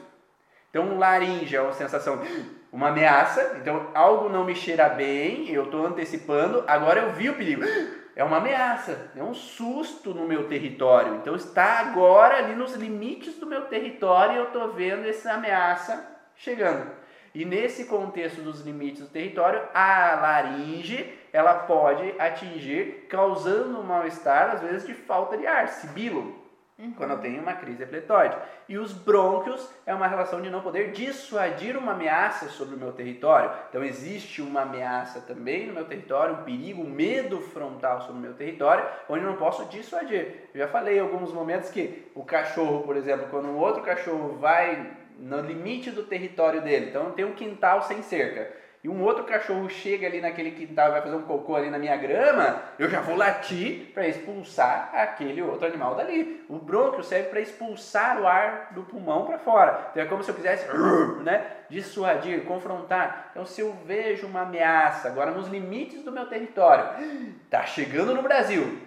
[0.69, 2.21] Então, laringe é uma sensação,
[2.71, 3.57] uma ameaça.
[3.61, 6.63] Então, algo não me cheira bem, eu estou antecipando.
[6.67, 7.63] Agora eu vi o perigo.
[8.17, 11.15] É uma ameaça, é um susto no meu território.
[11.15, 16.15] Então, está agora ali nos limites do meu território e eu estou vendo essa ameaça
[16.33, 16.89] chegando.
[17.33, 24.51] E nesse contexto dos limites do território, a laringe ela pode atingir, causando um mal-estar,
[24.51, 26.33] às vezes de falta de ar, sibilo,
[26.95, 28.37] quando eu tenho uma crise epletóide.
[28.69, 32.93] E os brônquios é uma relação de não poder dissuadir uma ameaça sobre o meu
[32.93, 33.51] território.
[33.69, 38.21] Então existe uma ameaça também no meu território, um perigo, um medo frontal sobre o
[38.21, 40.49] meu território, onde eu não posso dissuadir.
[40.53, 44.37] Eu já falei em alguns momentos que o cachorro, por exemplo, quando um outro cachorro
[44.37, 48.51] vai no limite do território dele, então tem um quintal sem cerca,
[48.85, 51.79] e um outro cachorro chega ali naquele quintal e vai fazer um cocô ali na
[51.79, 56.45] minha grama, eu já vou latir para expulsar aquele outro animal dali.
[56.47, 59.87] O brônquio serve para expulsar o ar do pulmão para fora.
[59.89, 60.67] Então é como se eu quisesse
[61.23, 63.29] né, dissuadir, confrontar.
[63.31, 66.85] Então se eu vejo uma ameaça agora nos limites do meu território,
[67.49, 68.77] tá chegando no Brasil,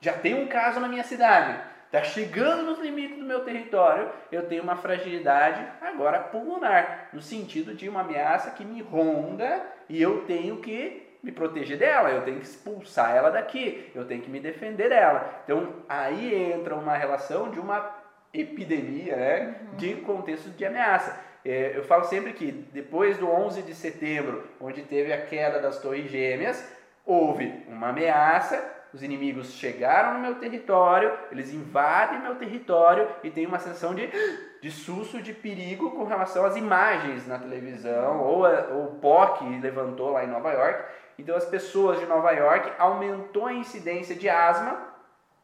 [0.00, 1.56] já tem um caso na minha cidade,
[1.90, 7.74] está chegando nos limites do meu território, eu tenho uma fragilidade agora pulmonar, no sentido
[7.74, 12.38] de uma ameaça que me ronda e eu tenho que me proteger dela, eu tenho
[12.38, 15.42] que expulsar ela daqui, eu tenho que me defender dela.
[15.44, 17.98] Então aí entra uma relação de uma
[18.32, 21.18] epidemia, né, de contexto de ameaça.
[21.44, 25.80] É, eu falo sempre que depois do 11 de setembro, onde teve a queda das
[25.80, 26.64] Torres Gêmeas,
[27.04, 33.46] houve uma ameaça, os inimigos chegaram no meu território, eles invadem meu território e tem
[33.46, 34.08] uma sensação de,
[34.60, 40.10] de susto, de perigo com relação às imagens na televisão, ou a- o POC levantou
[40.10, 40.84] lá em Nova York.
[41.18, 44.88] Então as pessoas de Nova York aumentou a incidência de asma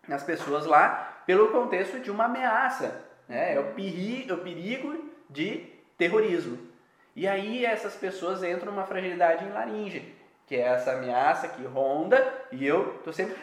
[0.09, 3.05] nas pessoas lá pelo contexto de uma ameaça.
[3.29, 3.55] Né?
[3.55, 5.67] É o perigo, o perigo de
[5.99, 6.59] terrorismo.
[7.15, 10.15] E aí essas pessoas entram numa fragilidade em laringe,
[10.47, 13.37] que é essa ameaça que ronda e eu tô sempre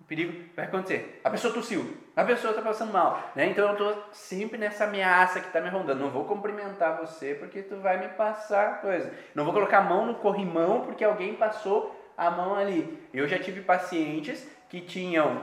[0.00, 1.20] o perigo vai acontecer.
[1.24, 3.46] A pessoa tossiu, a pessoa está passando mal, né?
[3.46, 6.00] Então eu tô sempre nessa ameaça que está me rondando.
[6.00, 9.12] Não vou cumprimentar você porque tu vai me passar coisa.
[9.34, 13.08] Não vou colocar a mão no corrimão porque alguém passou a mão ali.
[13.12, 15.42] Eu já tive pacientes que tinham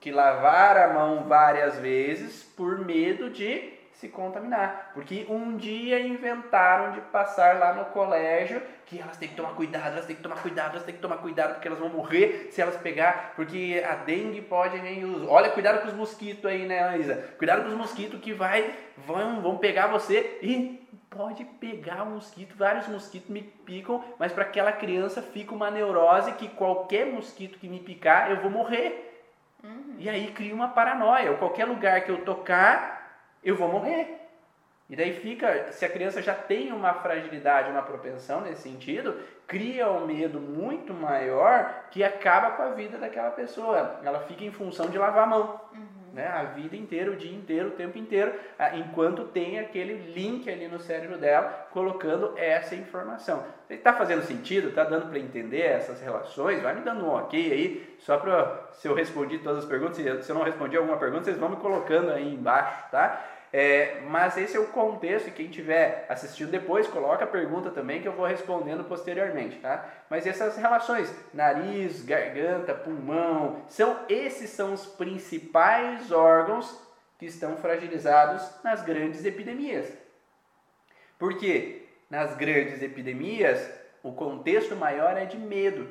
[0.00, 4.92] que lavar a mão várias vezes por medo de se contaminar.
[4.94, 9.92] Porque um dia inventaram de passar lá no colégio que elas têm que tomar cuidado,
[9.92, 12.60] elas têm que tomar cuidado, elas têm que tomar cuidado porque elas vão morrer se
[12.60, 17.14] elas pegar, porque a dengue pode nem Olha, cuidado com os mosquitos aí, né, Isa?
[17.38, 18.74] Cuidado com os mosquitos que vai
[19.06, 24.44] vão, vão pegar você e pode pegar um mosquito, vários mosquitos me picam, mas para
[24.44, 29.10] aquela criança fica uma neurose que qualquer mosquito que me picar, eu vou morrer.
[29.62, 29.96] Uhum.
[29.98, 31.34] E aí cria uma paranoia.
[31.34, 33.01] Qualquer lugar que eu tocar,
[33.42, 34.18] eu vou morrer.
[34.90, 39.16] E daí fica, se a criança já tem uma fragilidade, uma propensão nesse sentido,
[39.46, 44.00] cria um medo muito maior que acaba com a vida daquela pessoa.
[44.04, 45.60] Ela fica em função de lavar a mão.
[45.72, 46.02] Uhum.
[46.12, 46.26] Né?
[46.26, 48.34] A vida inteira, o dia inteiro, o tempo inteiro,
[48.74, 53.42] enquanto tem aquele link ali no cérebro dela colocando essa informação.
[53.70, 54.68] Está fazendo sentido?
[54.68, 56.60] Está dando para entender essas relações?
[56.60, 59.96] Vai me dando um ok aí, só para se eu respondi todas as perguntas.
[59.96, 63.24] Se eu não respondi alguma pergunta, vocês vão me colocando aí embaixo, tá?
[63.52, 68.00] É, mas esse é o contexto, e quem estiver assistindo depois, coloca a pergunta também
[68.00, 69.86] que eu vou respondendo posteriormente, tá?
[70.08, 76.80] Mas essas relações, nariz, garganta, pulmão, são esses são os principais órgãos
[77.18, 79.92] que estão fragilizados nas grandes epidemias.
[81.18, 83.70] Porque nas grandes epidemias,
[84.02, 85.88] o contexto maior é de medo.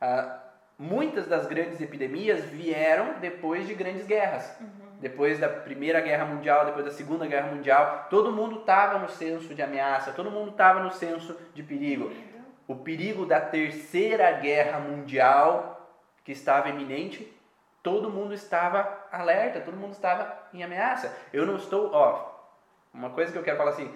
[0.00, 0.38] Ah,
[0.78, 4.56] muitas das grandes epidemias vieram depois de grandes guerras.
[4.60, 9.06] Uhum depois da Primeira Guerra Mundial, depois da Segunda Guerra Mundial, todo mundo estava no
[9.10, 12.10] senso de ameaça, todo mundo estava no senso de perigo.
[12.66, 15.90] O perigo da Terceira Guerra Mundial,
[16.24, 17.30] que estava iminente,
[17.82, 21.14] todo mundo estava alerta, todo mundo estava em ameaça.
[21.34, 22.40] Eu não estou, ó,
[22.94, 23.94] uma coisa que eu quero falar assim,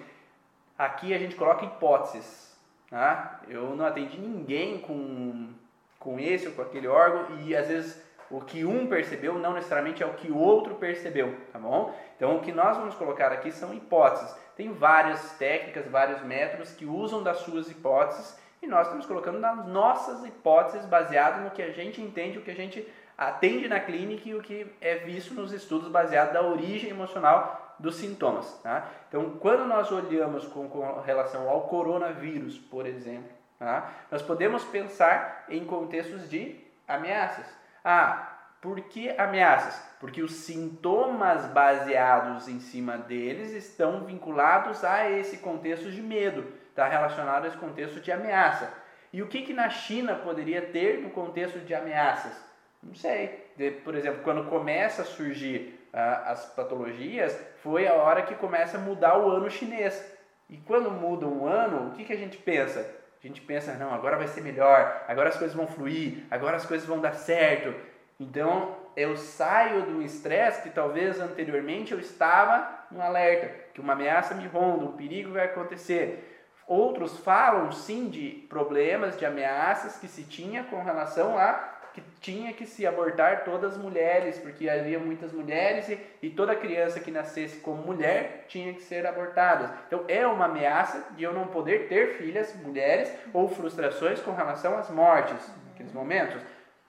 [0.77, 2.55] aqui a gente coloca hipóteses,
[2.87, 3.41] tá?
[3.47, 5.55] Eu não atendi ninguém com,
[5.97, 10.03] com esse ou com aquele órgão e às vezes o que um percebeu não necessariamente
[10.03, 11.93] é o que o outro percebeu, tá bom?
[12.15, 14.35] Então o que nós vamos colocar aqui são hipóteses.
[14.55, 19.65] Tem várias técnicas, vários métodos que usam das suas hipóteses e nós estamos colocando nas
[19.67, 22.85] nossas hipóteses baseado no que a gente entende, o que a gente
[23.17, 27.95] atende na clínica e o que é visto nos estudos baseado da origem emocional dos
[27.95, 28.59] sintomas.
[28.61, 28.87] Tá?
[29.07, 33.91] Então, quando nós olhamos com, com relação ao coronavírus, por exemplo, tá?
[34.11, 36.55] nós podemos pensar em contextos de
[36.87, 37.58] ameaças.
[37.83, 39.81] Ah, por que ameaças?
[39.99, 46.87] Porque os sintomas baseados em cima deles estão vinculados a esse contexto de medo, está
[46.87, 48.71] relacionado a esse contexto de ameaça.
[49.11, 52.33] E o que, que na China poderia ter no contexto de ameaças?
[52.81, 53.49] Não sei.
[53.83, 58.81] Por exemplo, quando começa a surgir ah, as patologias, foi a hora que começa a
[58.81, 60.17] mudar o ano chinês.
[60.49, 62.98] E quando muda um ano, o que, que a gente pensa?
[63.21, 66.65] A gente pensa, não, agora vai ser melhor, agora as coisas vão fluir, agora as
[66.65, 67.75] coisas vão dar certo.
[68.17, 74.33] Então eu saio do estresse que talvez anteriormente eu estava no alerta, que uma ameaça
[74.33, 76.25] me ronda, um perigo vai acontecer.
[76.65, 82.53] Outros falam sim de problemas, de ameaças que se tinha com relação a que tinha
[82.53, 87.11] que se abortar todas as mulheres, porque havia muitas mulheres e, e toda criança que
[87.11, 89.73] nascesse como mulher tinha que ser abortada.
[89.87, 94.77] Então é uma ameaça de eu não poder ter filhas mulheres ou frustrações com relação
[94.77, 95.37] às mortes
[95.67, 96.41] naqueles momentos.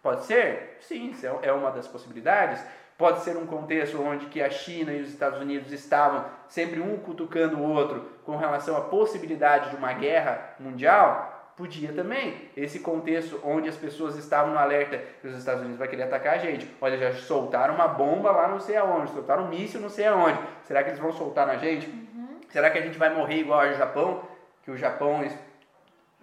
[0.03, 0.79] Pode ser?
[0.81, 2.63] Sim, é, é uma das possibilidades.
[2.97, 6.99] Pode ser um contexto onde que a China e os Estados Unidos estavam sempre um
[6.99, 11.40] cutucando o outro com relação à possibilidade de uma guerra mundial.
[11.61, 12.49] Podia também.
[12.57, 16.37] Esse contexto onde as pessoas estavam no alerta que os Estados Unidos vai querer atacar
[16.37, 16.67] a gente.
[16.81, 20.39] Olha, já soltaram uma bomba lá não sei aonde, soltaram um míssil não sei aonde.
[20.65, 21.87] Será que eles vão soltar na gente?
[21.87, 22.41] Uhum.
[22.49, 24.23] Será que a gente vai morrer igual ao Japão?
[24.65, 25.23] Que o Japão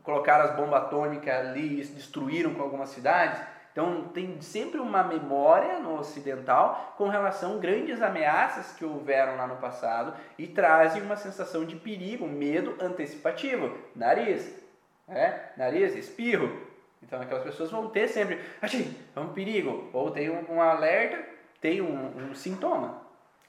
[0.02, 3.40] colocaram as bombas atômicas ali e destruíram com algumas cidades?
[3.72, 9.46] Então tem sempre uma memória no ocidental com relação a grandes ameaças que houveram lá
[9.46, 13.72] no passado e trazem uma sensação de perigo, medo antecipativo.
[13.96, 14.66] Nariz,
[15.08, 16.68] é, nariz, espirro.
[17.02, 21.24] Então aquelas pessoas vão ter sempre, achei, é um perigo, ou tem um, um alerta,
[21.62, 23.02] tem um, um, sintoma.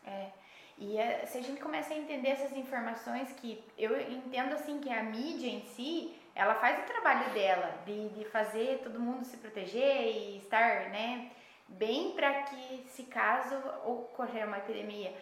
[0.06, 0.28] É,
[0.76, 4.90] e é, se a gente começa a entender essas informações que eu entendo assim que
[4.92, 9.38] a mídia em si, ela faz o trabalho dela de, de fazer todo mundo se
[9.38, 11.30] proteger e estar, né,
[11.66, 15.12] bem para que se caso ocorrer uma epidemia.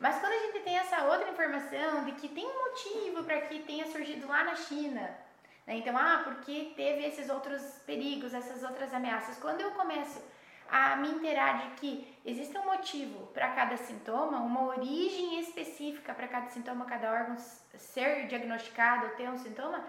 [0.00, 3.60] Mas quando a gente tem essa outra informação de que tem um motivo para que
[3.60, 5.16] tenha surgido lá na China,
[5.66, 5.76] né?
[5.76, 9.38] Então, ah, porque teve esses outros perigos, essas outras ameaças.
[9.38, 10.22] Quando eu começo
[10.68, 16.28] a me inteirar de que existe um motivo para cada sintoma, uma origem específica para
[16.28, 19.84] cada sintoma, cada órgão ser diagnosticado ou ter um sintoma,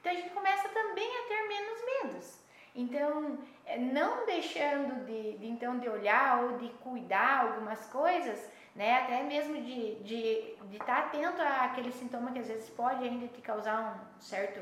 [0.00, 2.48] então a gente começa também a ter menos medos.
[2.74, 8.98] Então, é, não deixando de, de, então de olhar ou de cuidar algumas coisas, né?
[9.02, 13.26] Até mesmo de estar de, de estar atento àquele sintoma que às vezes pode ainda
[13.26, 14.60] te causar um certo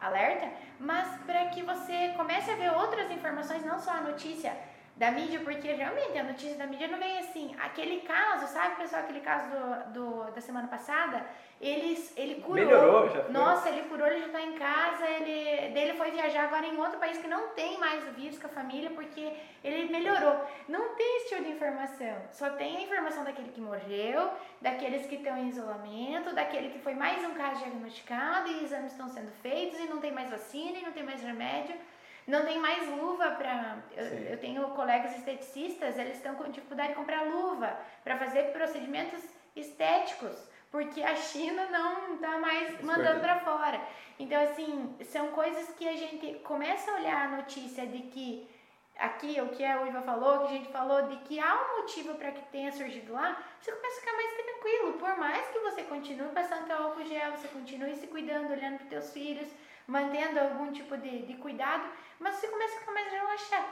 [0.00, 4.56] alerta, mas para que você comece a ver outras informações, não só a notícia
[4.96, 7.54] da mídia, porque realmente a notícia da mídia não vem assim.
[7.60, 11.22] Aquele caso, sabe, pessoal, aquele caso do, do da semana passada,
[11.60, 12.64] ele, ele curou.
[12.64, 13.32] Melhorou, já foi.
[13.32, 16.98] Nossa, ele curou, ele já está em casa, ele, dele foi viajar agora em outro
[16.98, 20.42] país que não tem mais vírus com a família, porque ele melhorou.
[20.66, 22.16] Não tem esse tipo de informação.
[22.32, 24.30] Só tem a informação daquele que morreu,
[24.62, 29.10] daqueles que estão em isolamento, daquele que foi mais um caso diagnosticado e exames estão
[29.10, 31.76] sendo feitos e não tem mais vacina e não tem mais remédio.
[32.26, 33.78] Não tem mais luva para.
[33.96, 39.22] Eu, eu, tenho colegas esteticistas, eles estão com dificuldade de comprar luva para fazer procedimentos
[39.54, 40.36] estéticos,
[40.70, 43.80] porque a China não está mais mandando para fora.
[44.18, 48.48] Então, assim, são coisas que a gente começa a olhar a notícia de que
[48.98, 52.14] aqui, o que a Uiva falou, que a gente falou, de que há um motivo
[52.14, 54.92] para que tenha surgido lá, você começa a ficar mais tranquilo.
[54.94, 58.86] Por mais que você continue passando teu álcool gel, você continue se cuidando, olhando para
[58.86, 59.48] teus filhos,
[59.86, 63.66] mantendo algum tipo de, de cuidado, mas você começa a ficar mais relaxado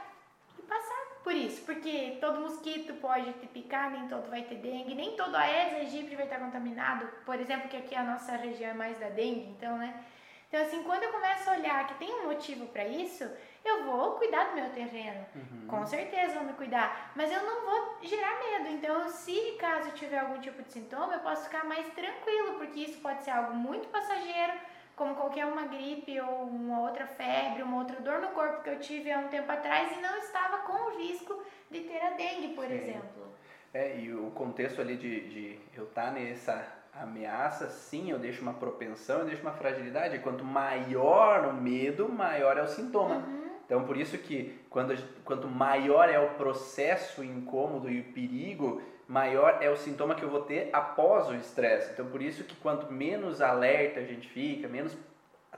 [0.58, 4.94] e passar por isso, porque todo mosquito pode te picar, nem todo vai ter dengue,
[4.94, 8.74] nem todo Aedes aegypti vai estar contaminado, por exemplo, que aqui a nossa região é
[8.74, 10.04] mais da dengue, então, né?
[10.48, 13.28] Então, assim, quando eu começo a olhar que tem um motivo para isso,
[13.64, 15.26] eu vou cuidar do meu terreno.
[15.34, 15.66] Uhum.
[15.66, 17.10] Com certeza vou me cuidar.
[17.16, 18.68] Mas eu não vou gerar medo.
[18.68, 23.00] Então, se caso tiver algum tipo de sintoma, eu posso ficar mais tranquilo, porque isso
[23.00, 24.52] pode ser algo muito passageiro
[24.96, 28.78] como qualquer uma gripe ou uma outra febre, uma outra dor no corpo que eu
[28.78, 32.54] tive há um tempo atrás e não estava com o risco de ter a dengue,
[32.54, 32.74] por Sim.
[32.74, 33.34] exemplo.
[33.72, 38.40] É, e o contexto ali de, de eu estar tá nessa ameaça, sim, eu deixo
[38.40, 40.20] uma propensão, eu deixo uma fragilidade.
[40.20, 43.16] Quanto maior o medo, maior é o sintoma.
[43.16, 43.44] Uhum.
[43.66, 49.58] Então, por isso que quando, quanto maior é o processo incômodo e o perigo, maior
[49.60, 51.92] é o sintoma que eu vou ter após o estresse.
[51.92, 54.96] Então, por isso que quanto menos alerta a gente fica, menos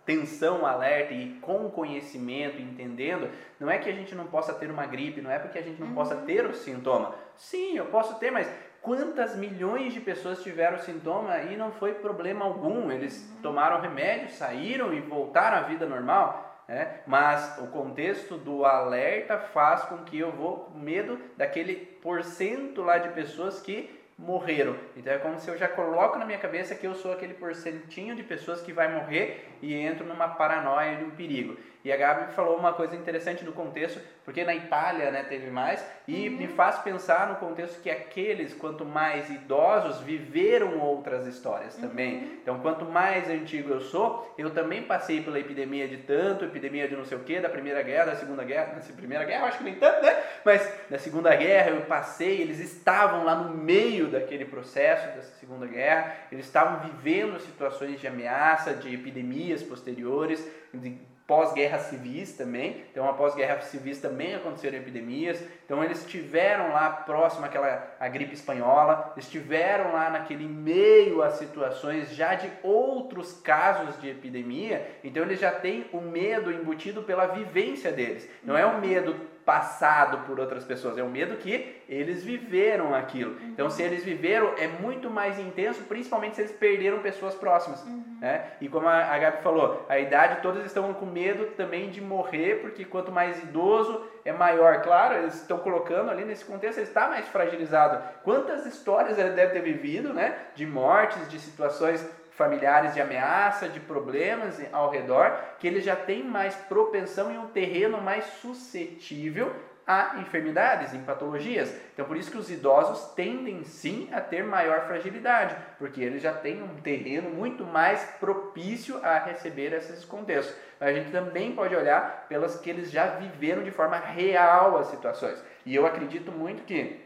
[0.07, 3.29] atenção alerta e com conhecimento, entendendo,
[3.59, 5.81] não é que a gente não possa ter uma gripe, não é porque a gente
[5.81, 5.95] não uhum.
[5.95, 7.15] possa ter o sintoma.
[7.35, 8.49] Sim, eu posso ter, mas
[8.81, 12.91] quantas milhões de pessoas tiveram sintoma e não foi problema algum?
[12.93, 13.43] Eles uhum.
[13.43, 16.56] tomaram remédio, saíram e voltaram à vida normal.
[16.69, 17.01] Né?
[17.07, 22.99] Mas o contexto do alerta faz com que eu vou com medo daquele porcento lá
[22.99, 24.77] de pessoas que morreram.
[24.97, 28.17] Então é como se eu já coloco na minha cabeça que eu sou aquele porcentinho
[28.17, 31.57] de pessoas que vai morrer e entro numa paranoia de um perigo.
[31.87, 35.87] E a Gabi falou uma coisa interessante no contexto, porque na Itália né, teve mais,
[36.09, 36.37] e uhum.
[36.37, 42.15] me faz pensar no contexto que aqueles, quanto mais idosos, viveram outras histórias também.
[42.17, 42.39] Uhum.
[42.43, 46.97] Então, quanto mais antigo eu sou, eu também passei pela epidemia de tanto, epidemia de
[46.97, 49.65] não sei o que, da Primeira Guerra, da Segunda Guerra, da Primeira Guerra, acho que
[49.65, 50.25] nem tanto, né?
[50.45, 55.67] Mas da Segunda Guerra eu passei, eles estavam lá no meio daquele processo dessa Segunda
[55.69, 62.85] Guerra, eles estavam vivendo situações de ameaça, de epidemias posteriores, de pós-guerra civis também.
[62.91, 65.43] Então, após guerra civis também aconteceram epidemias.
[65.67, 72.15] Então, eles estiveram lá próximo àquela à gripe espanhola, estiveram lá naquele meio a situações
[72.15, 74.89] já de outros casos de epidemia.
[75.03, 78.29] Então, eles já têm o medo embutido pela vivência deles.
[78.45, 83.37] Não é um medo passado por outras pessoas, é o medo que eles viveram aquilo.
[83.43, 87.81] Então, se eles viveram, é muito mais intenso, principalmente se eles perderam pessoas próximas.
[87.85, 88.19] Uhum.
[88.21, 88.45] Né?
[88.61, 92.85] E como a Gabi falou, a idade, todos estão com medo também de morrer, porque
[92.85, 94.83] quanto mais idoso é maior.
[94.83, 98.03] Claro, eles estão colocando ali nesse contexto, ele está mais fragilizado.
[98.23, 100.39] Quantas histórias ele deve ter vivido, né?
[100.55, 106.23] De mortes, de situações familiares de ameaça, de problemas ao redor, que ele já tem
[106.23, 109.53] mais propensão em um terreno mais suscetível
[109.87, 111.73] a enfermidades, em patologias.
[111.95, 116.33] Então, por isso que os idosos tendem sim a ter maior fragilidade, porque eles já
[116.33, 120.57] têm um terreno muito mais propício a receber esses contextos.
[120.81, 124.89] Mas a gente também pode olhar pelas que eles já viveram de forma real as
[124.89, 125.43] situações.
[125.65, 127.01] E eu acredito muito que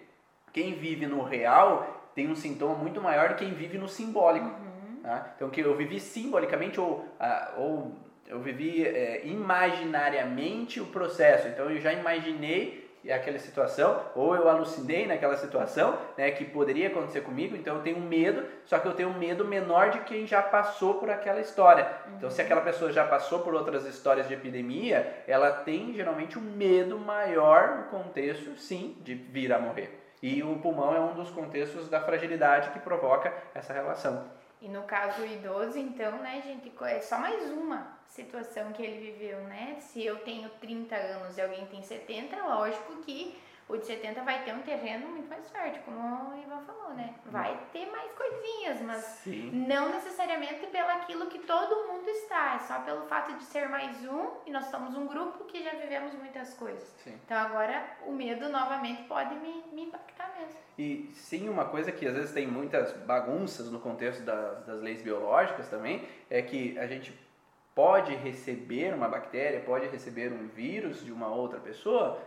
[0.53, 4.47] quem vive no real tem um sintoma muito maior do que quem vive no simbólico.
[4.47, 5.01] Uhum.
[5.03, 5.33] Tá?
[5.37, 11.49] Então, que eu vivi simbolicamente ou, ah, ou eu vivi é, imaginariamente o processo.
[11.49, 17.23] Então, eu já imaginei aquela situação, ou eu alucinei naquela situação, né, que poderia acontecer
[17.23, 20.95] comigo, então eu tenho medo, só que eu tenho medo menor de quem já passou
[20.95, 21.85] por aquela história.
[22.07, 22.17] Uhum.
[22.19, 26.43] Então, se aquela pessoa já passou por outras histórias de epidemia, ela tem geralmente um
[26.43, 29.99] medo maior no contexto, sim, de vir a morrer.
[30.23, 34.40] E o pulmão é um dos contextos da fragilidade que provoca essa relação.
[34.61, 39.13] E no caso do idoso, então, né, gente, é só mais uma situação que ele
[39.13, 39.77] viveu, né?
[39.81, 43.39] Se eu tenho 30 anos e alguém tem 70, lógico que
[43.71, 47.15] O de 70 vai ter um terreno muito mais fértil, como o Ivan falou, né?
[47.27, 49.65] Vai ter mais coisinhas, mas Sim.
[49.69, 54.31] não necessariamente pelaquilo que todo mundo está, é só pelo fato de ser mais um
[54.45, 56.83] e nós somos um grupo que já vivemos muitas coisas.
[56.99, 57.15] Sim.
[57.25, 60.59] Então agora o medo novamente pode me, me impactar mesmo.
[60.77, 65.01] E sim, uma coisa que às vezes tem muitas bagunças no contexto das, das leis
[65.01, 67.17] biológicas também, é que a gente
[67.75, 72.21] pode receber uma bactéria, pode receber um vírus de uma outra pessoa?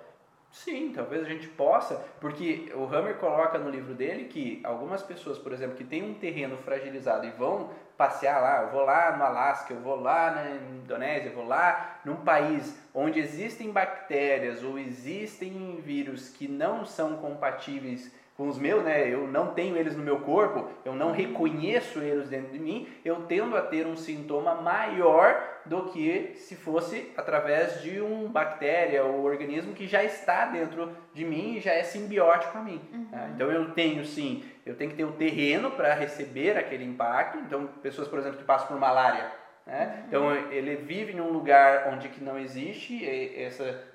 [0.53, 5.39] Sim, talvez a gente possa, porque o Hammer coloca no livro dele que algumas pessoas,
[5.39, 9.23] por exemplo, que têm um terreno fragilizado e vão passear lá, eu vou lá no
[9.23, 14.77] Alasca, eu vou lá na Indonésia, eu vou lá num país onde existem bactérias ou
[14.77, 18.11] existem vírus que não são compatíveis
[18.43, 19.07] com os meus, né?
[19.07, 23.21] Eu não tenho eles no meu corpo, eu não reconheço eles dentro de mim, eu
[23.21, 29.23] tendo a ter um sintoma maior do que se fosse através de uma bactéria ou
[29.23, 32.81] organismo que já está dentro de mim e já é simbiótico a mim.
[33.09, 33.29] Tá?
[33.33, 37.37] Então eu tenho sim, eu tenho que ter o terreno para receber aquele impacto.
[37.37, 39.31] Então pessoas, por exemplo, que passam por malária,
[39.65, 40.03] né?
[40.05, 43.05] Então ele vive em um lugar onde que não existe
[43.41, 43.92] essa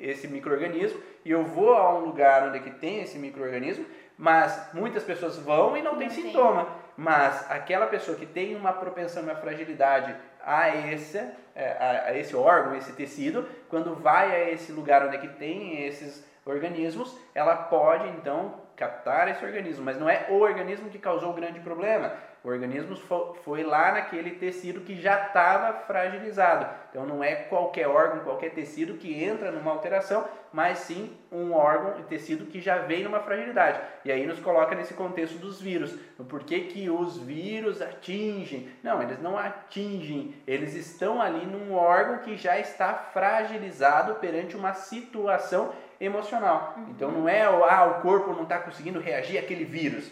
[0.00, 3.84] esse microorganismo e eu vou a um lugar onde que tem esse microorganismo,
[4.16, 6.68] mas muitas pessoas vão e não, não tem, tem sintoma.
[6.96, 10.14] Mas aquela pessoa que tem uma propensão, uma fragilidade
[10.44, 15.28] a esse, a, a esse órgão, esse tecido, quando vai a esse lugar onde que
[15.28, 20.98] tem esses organismos, ela pode então captar esse organismo, mas não é o organismo que
[20.98, 22.12] causou o grande problema.
[22.44, 22.94] O organismo
[23.42, 26.68] foi lá naquele tecido que já estava fragilizado.
[26.90, 31.98] Então não é qualquer órgão, qualquer tecido que entra numa alteração, mas sim um órgão
[31.98, 33.80] e tecido que já vem numa fragilidade.
[34.04, 35.98] E aí nos coloca nesse contexto dos vírus.
[36.28, 38.68] Por que, que os vírus atingem?
[38.80, 44.72] Não, eles não atingem, eles estão ali num órgão que já está fragilizado perante uma
[44.72, 46.74] situação emocional.
[46.76, 46.86] Uhum.
[46.90, 50.10] Então não é ah, o corpo não está conseguindo reagir àquele vírus.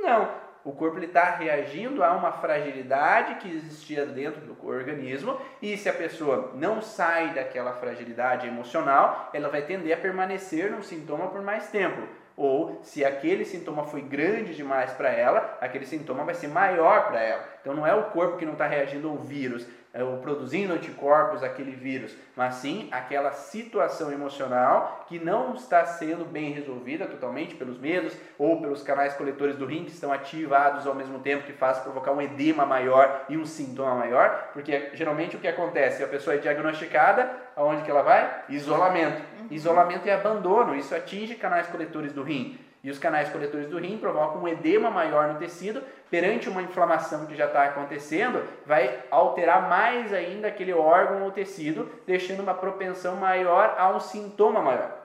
[0.00, 0.28] Não,
[0.62, 5.92] o corpo está reagindo a uma fragilidade que existia dentro do organismo e se a
[5.92, 11.70] pessoa não sai daquela fragilidade emocional, ela vai tender a permanecer no sintoma por mais
[11.70, 12.02] tempo.
[12.36, 17.20] Ou se aquele sintoma foi grande demais para ela, aquele sintoma vai ser maior para
[17.20, 17.44] ela.
[17.60, 21.72] Então não é o corpo que não está reagindo ao vírus, é produzindo anticorpos aquele
[21.72, 28.16] vírus, mas sim aquela situação emocional que não está sendo bem resolvida totalmente pelos medos
[28.38, 32.12] ou pelos canais coletores do rim que estão ativados ao mesmo tempo que faz provocar
[32.12, 36.38] um edema maior e um sintoma maior, porque geralmente o que acontece, a pessoa é
[36.38, 38.44] diagnosticada, aonde que ela vai?
[38.48, 39.20] Isolamento.
[39.40, 39.46] Uhum.
[39.50, 42.58] Isolamento e abandono, isso atinge canais coletores do rim.
[42.82, 47.26] E os canais coletores do rim provocam um edema maior no tecido, perante uma inflamação
[47.26, 53.16] que já está acontecendo, vai alterar mais ainda aquele órgão ou tecido, deixando uma propensão
[53.16, 54.98] maior a um sintoma maior.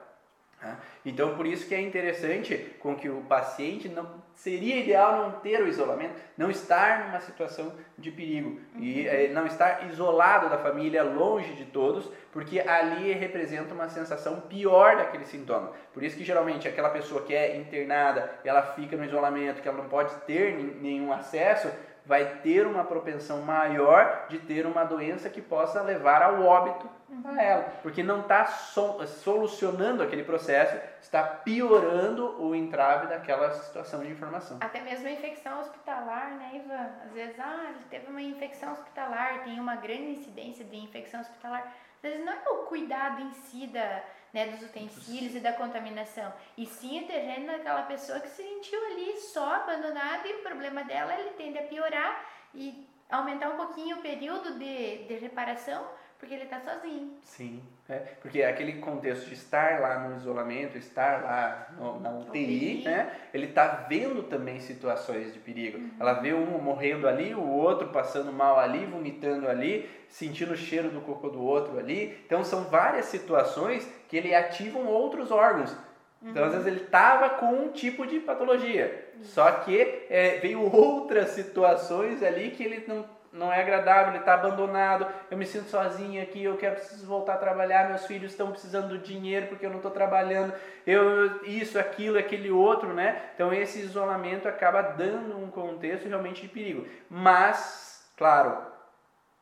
[0.60, 0.76] Tá?
[1.06, 5.62] Então, por isso que é interessante com que o paciente não seria ideal não ter
[5.62, 8.82] o isolamento, não estar numa situação de perigo uhum.
[8.82, 14.40] e é, não estar isolado da família, longe de todos, porque ali representa uma sensação
[14.40, 15.70] pior daquele sintoma.
[15.94, 19.78] Por isso que geralmente aquela pessoa que é internada, ela fica no isolamento, que ela
[19.78, 21.70] não pode ter nenhum acesso,
[22.06, 27.36] vai ter uma propensão maior de ter uma doença que possa levar ao óbito uhum.
[27.36, 34.00] a ela, porque não está so solucionando aquele processo, está piorando o entrave daquela situação
[34.04, 34.58] de informação.
[34.60, 36.90] Até mesmo a infecção hospitalar, né, Ivan?
[37.04, 41.74] Às vezes, ah, ele teve uma infecção hospitalar, tem uma grande incidência de infecção hospitalar.
[41.96, 44.02] Às vezes não é o cuidado em si da,
[44.36, 48.78] né, dos utensílios e da contaminação, e sim o terreno daquela pessoa que se sentiu
[48.84, 52.22] ali só abandonada e o problema dela ele tende a piorar
[52.54, 57.18] e aumentar um pouquinho o período de, de reparação porque ele está sozinho.
[57.22, 62.82] Sim, é, porque aquele contexto de estar lá no isolamento, estar lá no, na UTI,
[62.84, 63.12] né?
[63.32, 65.78] Ele está vendo também situações de perigo.
[65.78, 65.90] Uhum.
[66.00, 70.90] Ela vê um morrendo ali, o outro passando mal ali, vomitando ali, sentindo o cheiro
[70.90, 72.18] do cocô do outro ali.
[72.26, 75.76] Então são várias situações que ele ativam outros órgãos.
[76.22, 76.58] Então, às uhum.
[76.58, 79.12] vezes, ele estava com um tipo de patologia.
[79.22, 83.04] Só que é, veio outras situações ali que ele não
[83.36, 87.34] não é agradável, ele está abandonado, eu me sinto sozinho aqui, eu quero preciso voltar
[87.34, 90.54] a trabalhar, meus filhos estão precisando do dinheiro porque eu não estou trabalhando,
[90.86, 93.20] eu isso, aquilo, aquele outro, né?
[93.34, 96.86] Então esse isolamento acaba dando um contexto realmente de perigo.
[97.08, 98.56] Mas, claro,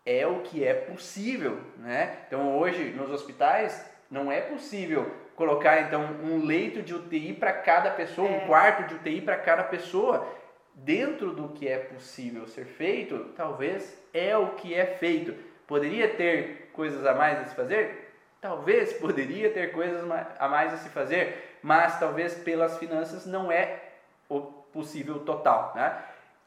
[0.05, 2.19] é o que é possível, né?
[2.27, 7.91] Então hoje nos hospitais não é possível colocar então um leito de UTI para cada
[7.91, 8.33] pessoa, é.
[8.33, 10.27] um quarto de UTI para cada pessoa
[10.75, 15.35] dentro do que é possível ser feito, talvez é o que é feito.
[15.67, 18.05] Poderia ter coisas a mais a se fazer?
[18.45, 20.05] talvez poderia ter coisas
[20.39, 23.81] a mais a se fazer, mas talvez pelas finanças não é
[24.29, 25.97] o possível total, né?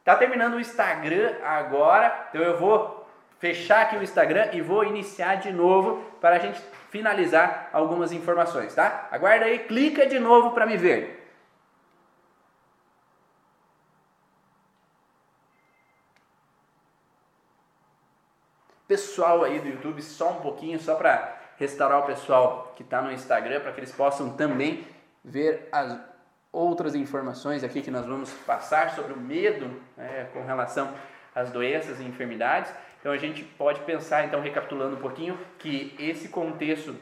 [0.05, 3.05] Tá terminando o Instagram agora, então eu vou
[3.39, 6.61] fechar aqui o Instagram e vou iniciar de novo para a gente
[6.91, 9.07] finalizar algumas informações, tá?
[9.11, 11.16] Aguarda aí, clica de novo para me ver.
[18.88, 23.11] Pessoal aí do YouTube, só um pouquinho, só para restaurar o pessoal que está no
[23.11, 24.88] Instagram, para que eles possam também
[25.23, 25.99] ver as
[26.53, 30.93] outras informações aqui que nós vamos passar sobre o medo né, com relação
[31.35, 32.71] às doenças e enfermidades.
[32.99, 36.95] Então a gente pode pensar, então recapitulando um pouquinho, que esse contexto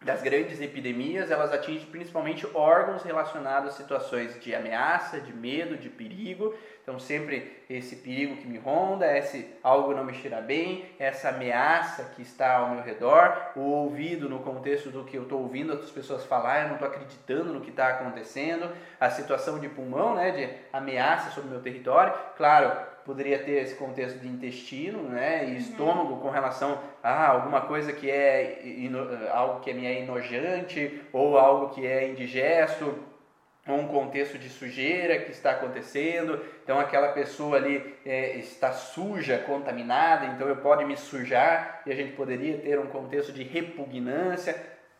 [0.00, 5.88] das grandes epidemias, elas atingem principalmente órgãos relacionados a situações de ameaça, de medo, de
[5.88, 6.54] perigo.
[6.82, 12.04] Então, sempre esse perigo que me ronda, esse algo não me cheira bem, essa ameaça
[12.14, 15.90] que está ao meu redor, o ouvido no contexto do que eu estou ouvindo outras
[15.90, 20.30] pessoas falar, eu não estou acreditando no que está acontecendo, a situação de pulmão, né,
[20.30, 22.14] de ameaça sobre o meu território.
[22.36, 25.56] Claro, poderia ter esse contexto de intestino, né, e uhum.
[25.56, 28.60] estômago com relação a alguma coisa que é
[29.32, 33.02] algo que me é inojante ou algo que é indigesto,
[33.66, 39.38] ou um contexto de sujeira que está acontecendo, então aquela pessoa ali é, está suja,
[39.38, 44.54] contaminada, então eu pode me sujar e a gente poderia ter um contexto de repugnância,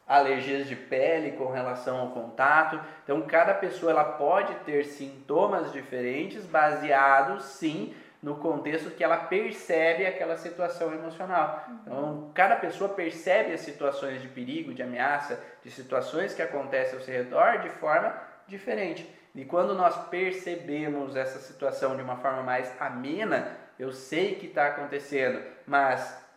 [0.08, 2.80] alergias de pele com relação ao contato.
[3.04, 10.06] Então, cada pessoa ela pode ter sintomas diferentes baseados, sim, no contexto que ela percebe
[10.06, 11.64] aquela situação emocional.
[11.82, 17.04] Então, cada pessoa percebe as situações de perigo, de ameaça, de situações que acontecem ao
[17.04, 18.12] seu redor de forma
[18.48, 19.08] diferente.
[19.34, 24.66] E quando nós percebemos essa situação de uma forma mais amena, eu sei que está
[24.66, 26.27] acontecendo, mas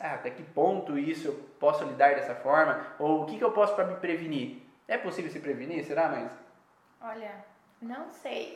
[0.00, 2.94] ah, até que ponto isso eu posso lidar dessa forma?
[2.98, 4.62] Ou o que, que eu posso para me prevenir?
[4.86, 5.84] É possível se prevenir?
[5.84, 6.30] Será, mas?
[7.00, 7.44] Olha,
[7.82, 8.54] não sei.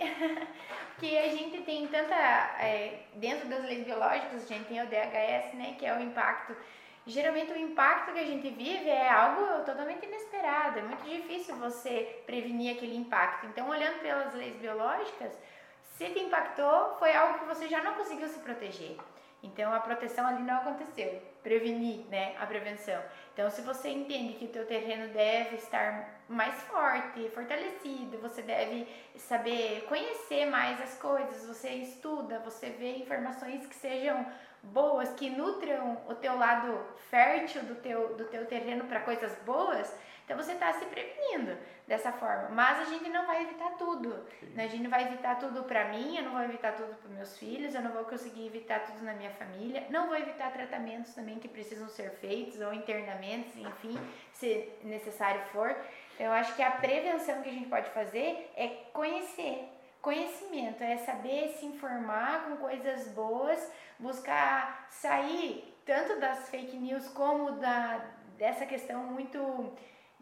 [0.94, 2.14] Porque a gente tem tanta.
[2.14, 5.74] É, dentro das leis biológicas, a gente tem o DHS, né?
[5.78, 6.56] Que é o impacto.
[7.04, 10.78] Geralmente o impacto que a gente vive é algo totalmente inesperado.
[10.78, 13.46] É muito difícil você prevenir aquele impacto.
[13.46, 15.36] Então, olhando pelas leis biológicas,
[15.82, 18.96] se te impactou, foi algo que você já não conseguiu se proteger.
[19.42, 23.02] Então a proteção ali não aconteceu, prevenir, né, a prevenção.
[23.34, 28.86] Então se você entende que o teu terreno deve estar mais forte, fortalecido, você deve
[29.16, 34.24] saber conhecer mais as coisas, você estuda, você vê informações que sejam
[34.62, 36.78] boas, que nutram o teu lado
[37.10, 39.92] fértil do teu, do teu terreno para coisas boas,
[40.24, 41.56] então você está se prevenindo
[41.86, 42.48] dessa forma.
[42.50, 44.26] Mas a gente não vai evitar tudo.
[44.54, 44.64] Né?
[44.64, 47.36] A gente não vai evitar tudo para mim, eu não vou evitar tudo para meus
[47.38, 51.38] filhos, eu não vou conseguir evitar tudo na minha família, não vou evitar tratamentos também
[51.38, 53.98] que precisam ser feitos ou internamentos, enfim,
[54.32, 55.76] se necessário for.
[56.14, 59.68] Então, eu acho que a prevenção que a gente pode fazer é conhecer.
[60.00, 67.52] Conhecimento é saber se informar com coisas boas, buscar sair tanto das fake news como
[67.52, 68.04] da,
[68.36, 69.72] dessa questão muito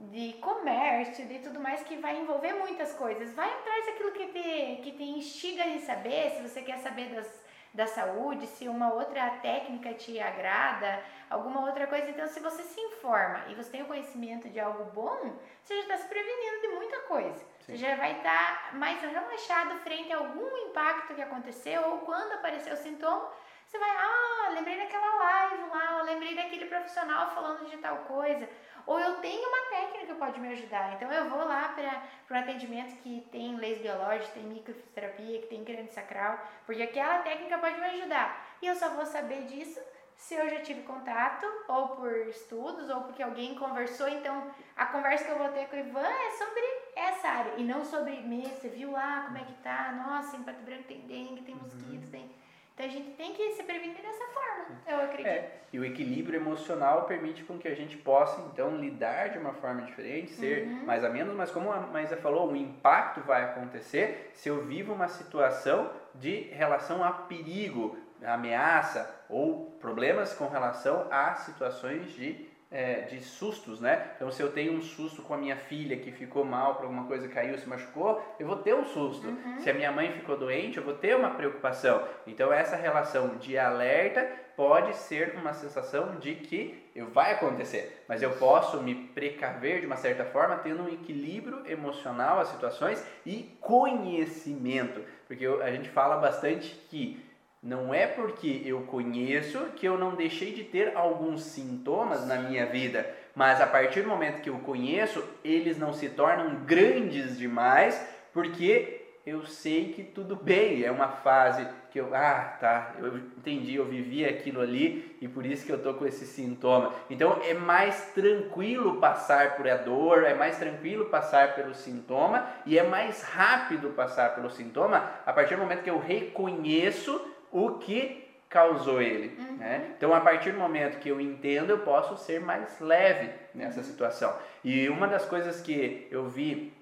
[0.08, 3.34] de comércio, de tudo mais que vai envolver muitas coisas.
[3.34, 7.44] Vai atrás daquilo que te, que te instiga em saber, se você quer saber das,
[7.74, 12.08] da saúde, se uma outra técnica te agrada, alguma outra coisa.
[12.08, 15.82] Então, se você se informa e você tem o conhecimento de algo bom, você já
[15.82, 17.38] está se prevenindo de muita coisa.
[17.60, 17.72] Sim.
[17.72, 22.32] Você já vai estar tá mais relaxado frente a algum impacto que aconteceu ou quando
[22.32, 23.30] apareceu o sintoma.
[23.66, 28.48] Você vai, ah, lembrei daquela live lá, lembrei daquele profissional falando de tal coisa
[28.86, 30.94] ou eu tenho uma técnica que pode me ajudar.
[30.94, 35.64] Então eu vou lá para um atendimento que tem leis biológicas, tem microfisioterapia, que tem
[35.64, 38.46] crânio sacral, porque aquela técnica pode me ajudar.
[38.60, 39.80] E eu só vou saber disso
[40.16, 44.06] se eu já tive contato, ou por estudos, ou porque alguém conversou.
[44.06, 46.62] Então a conversa que eu vou ter com o Ivan é sobre
[46.94, 48.42] essa área e não sobre mim.
[48.42, 49.92] Você viu lá como é que tá?
[49.92, 52.10] Nossa, em Pato Branco tem dengue, tem mosquitos, uhum.
[52.10, 52.39] tem
[52.80, 55.26] então a gente tem que se prevenir dessa forma, eu acredito.
[55.26, 59.52] É, e o equilíbrio emocional permite com que a gente possa então lidar de uma
[59.52, 60.86] forma diferente, ser uhum.
[60.86, 64.94] mais a menos, mas como a Maísa falou, o impacto vai acontecer se eu vivo
[64.94, 73.00] uma situação de relação a perigo, ameaça ou problemas com relação a situações de é,
[73.02, 74.12] de sustos, né?
[74.14, 77.04] Então, se eu tenho um susto com a minha filha que ficou mal por alguma
[77.04, 79.26] coisa, caiu, se machucou, eu vou ter um susto.
[79.26, 79.58] Uhum.
[79.58, 82.02] Se a minha mãe ficou doente, eu vou ter uma preocupação.
[82.26, 84.24] Então, essa relação de alerta
[84.56, 89.86] pode ser uma sensação de que eu vai acontecer, mas eu posso me precaver de
[89.86, 96.16] uma certa forma, tendo um equilíbrio emocional às situações e conhecimento, porque a gente fala
[96.16, 97.29] bastante que
[97.62, 102.64] não é porque eu conheço que eu não deixei de ter alguns sintomas na minha
[102.66, 103.08] vida.
[103.34, 108.00] Mas a partir do momento que eu conheço, eles não se tornam grandes demais,
[108.32, 113.74] porque eu sei que tudo bem, é uma fase que eu, ah, tá, eu entendi,
[113.74, 116.94] eu vivi aquilo ali e por isso que eu tô com esse sintoma.
[117.10, 122.78] Então é mais tranquilo passar por a dor, é mais tranquilo passar pelo sintoma e
[122.78, 127.20] é mais rápido passar pelo sintoma a partir do momento que eu reconheço
[127.52, 129.36] o que causou ele.
[129.38, 129.56] Uhum.
[129.56, 129.92] Né?
[129.96, 133.84] Então, a partir do momento que eu entendo, eu posso ser mais leve nessa uhum.
[133.84, 134.36] situação.
[134.64, 136.72] E uma das coisas que eu vi,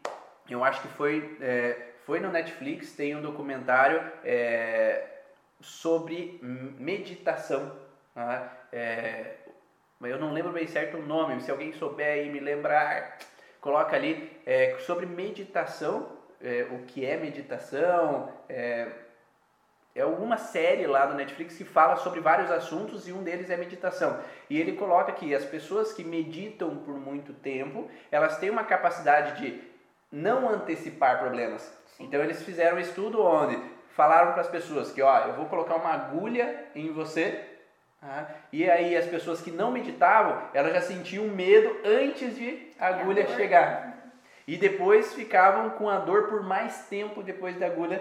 [0.49, 5.05] eu acho que foi é, foi no Netflix, tem um documentário é,
[5.61, 7.71] sobre meditação.
[8.15, 8.51] Tá?
[8.73, 9.35] É,
[10.01, 13.19] eu não lembro bem certo o nome, se alguém souber e me lembrar,
[13.61, 18.33] coloca ali é, sobre meditação, é, o que é meditação.
[19.99, 23.51] É, é alguma série lá do Netflix que fala sobre vários assuntos e um deles
[23.51, 24.19] é meditação.
[24.49, 29.41] E ele coloca que as pessoas que meditam por muito tempo, elas têm uma capacidade
[29.43, 29.61] de
[30.11, 31.77] não antecipar problemas.
[31.99, 35.75] Então eles fizeram um estudo onde falaram para as pessoas que, ó, eu vou colocar
[35.75, 37.45] uma agulha em você,
[38.01, 38.31] tá?
[38.53, 43.27] e aí as pessoas que não meditavam, elas já sentiam medo antes de a agulha
[43.35, 43.99] chegar.
[44.47, 48.01] E depois ficavam com a dor por mais tempo depois da agulha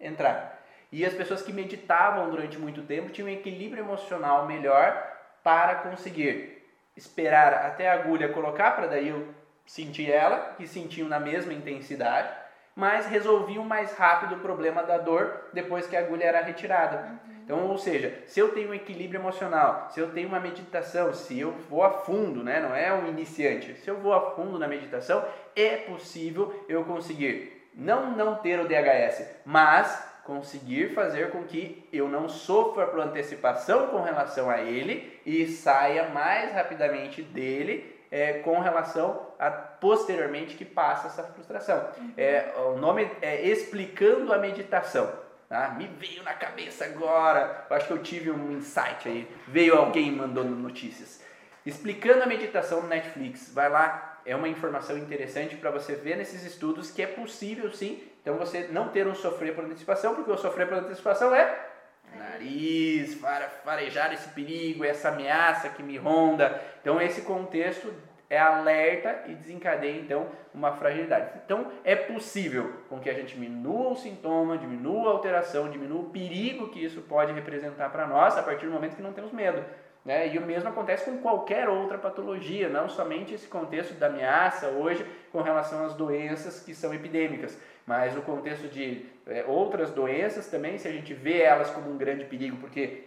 [0.00, 0.59] entrar.
[0.92, 5.06] E as pessoas que meditavam durante muito tempo tinham um equilíbrio emocional melhor
[5.42, 6.62] para conseguir
[6.96, 9.28] esperar até a agulha colocar para daí eu
[9.64, 12.40] sentir ela, que sentiam na mesma intensidade
[12.74, 16.98] mas resolviam mais rápido o problema da dor depois que a agulha era retirada.
[16.98, 17.18] Uhum.
[17.44, 21.38] Então, ou seja, se eu tenho um equilíbrio emocional, se eu tenho uma meditação, se
[21.38, 24.68] eu vou a fundo, né, não é um iniciante, se eu vou a fundo na
[24.68, 25.24] meditação,
[25.56, 32.08] é possível eu conseguir não não ter o DHS, mas conseguir fazer com que eu
[32.08, 38.60] não sofra por antecipação com relação a ele e saia mais rapidamente dele é, com
[38.60, 41.88] relação a posteriormente que passa essa frustração.
[41.98, 42.12] Uhum.
[42.16, 45.10] É, o nome é Explicando a Meditação.
[45.48, 45.70] Tá?
[45.70, 50.12] Me veio na cabeça agora, eu acho que eu tive um insight aí, veio alguém
[50.12, 51.20] mandando notícias.
[51.66, 56.44] Explicando a meditação no Netflix, vai lá, é uma informação interessante para você ver nesses
[56.44, 60.36] estudos que é possível sim, então você não ter um sofrer por antecipação, porque o
[60.36, 61.68] sofrer por antecipação é
[62.16, 63.18] nariz,
[63.64, 66.60] farejar esse perigo, essa ameaça que me ronda.
[66.80, 67.92] Então esse contexto
[68.28, 71.30] é alerta e desencadeia então uma fragilidade.
[71.44, 76.10] Então é possível com que a gente diminua o sintoma, diminua a alteração, diminua o
[76.10, 79.64] perigo que isso pode representar para nós a partir do momento que não temos medo.
[80.04, 80.32] Né?
[80.32, 85.04] E o mesmo acontece com qualquer outra patologia, não somente esse contexto da ameaça hoje
[85.30, 90.78] com relação às doenças que são epidêmicas, mas o contexto de é, outras doenças também,
[90.78, 93.04] se a gente vê elas como um grande perigo, porque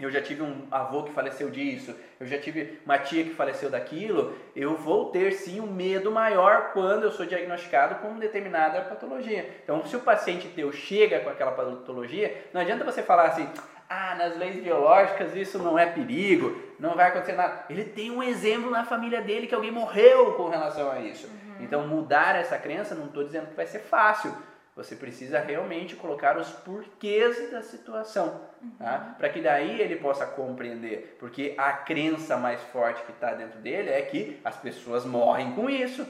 [0.00, 3.68] eu já tive um avô que faleceu disso, eu já tive uma tia que faleceu
[3.68, 9.48] daquilo, eu vou ter sim um medo maior quando eu sou diagnosticado com determinada patologia.
[9.64, 13.48] Então, se o paciente teu chega com aquela patologia, não adianta você falar assim,
[13.88, 17.64] ah, nas leis biológicas isso não é perigo, não vai acontecer nada.
[17.68, 21.28] Ele tem um exemplo na família dele que alguém morreu com relação a isso.
[21.60, 24.34] Então, mudar essa crença, não estou dizendo que vai ser fácil,
[24.78, 28.40] você precisa realmente colocar os porquês da situação,
[28.78, 29.08] tá?
[29.08, 29.14] Uhum.
[29.14, 31.16] para que daí ele possa compreender.
[31.18, 35.68] Porque a crença mais forte que está dentro dele é que as pessoas morrem com
[35.68, 36.06] isso.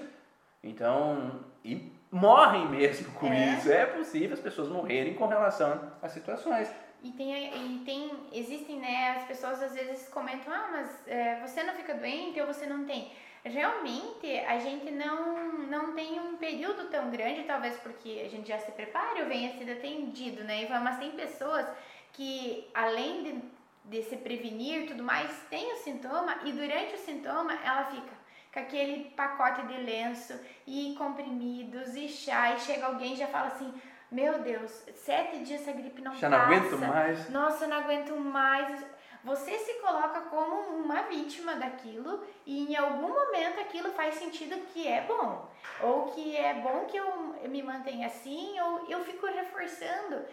[0.62, 3.54] Então, e morrem mesmo com é.
[3.54, 3.72] isso.
[3.72, 6.70] É possível as pessoas morrerem com relação às situações.
[7.02, 11.62] E tem, e tem, existem, né, as pessoas às vezes comentam, ah, mas é, você
[11.62, 13.10] não fica doente ou você não tem
[13.44, 18.58] realmente a gente não, não tem um período tão grande, talvez porque a gente já
[18.58, 20.66] se prepara ou venha sido atendido, né?
[20.68, 21.66] Mas tem pessoas
[22.12, 23.42] que, além de,
[23.84, 28.18] de se prevenir tudo mais, tem o sintoma e durante o sintoma ela fica
[28.52, 33.48] com aquele pacote de lenço e comprimidos e chá e chega alguém e já fala
[33.48, 33.72] assim
[34.10, 36.42] meu Deus, sete dias essa gripe não já passa.
[36.42, 37.30] Já não aguento mais.
[37.30, 38.86] Nossa, eu não aguento mais
[39.24, 44.86] você se coloca como uma vítima daquilo e em algum momento aquilo faz sentido que
[44.86, 45.48] é bom,
[45.82, 50.24] ou que é bom que eu me mantenha assim, ou eu fico reforçando.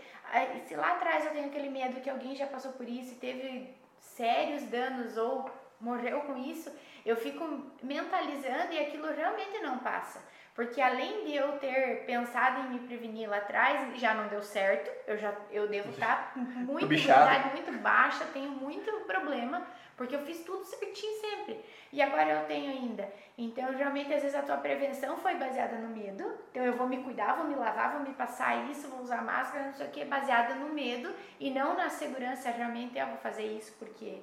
[0.66, 3.76] Se lá atrás eu tenho aquele medo que alguém já passou por isso e teve
[4.00, 5.50] sérios danos ou
[5.80, 6.72] morreu com isso,
[7.06, 7.44] eu fico
[7.84, 10.24] mentalizando e aquilo realmente não passa.
[10.56, 14.90] Porque além de eu ter pensado em me prevenir lá atrás, já não deu certo.
[15.06, 19.68] Eu já eu devo estar muito imunidade muito baixa, tenho muito problema,
[19.98, 21.60] porque eu fiz tudo certinho sempre.
[21.92, 23.12] E agora eu tenho ainda.
[23.38, 26.24] Então, geralmente às vezes a tua prevenção foi baseada no medo.
[26.52, 29.66] Então eu vou me cuidar, vou me lavar, vou me passar isso, vou usar máscara,
[29.66, 32.50] não sei o que, baseada no medo e não na segurança.
[32.50, 34.22] Realmente eu vou fazer isso porque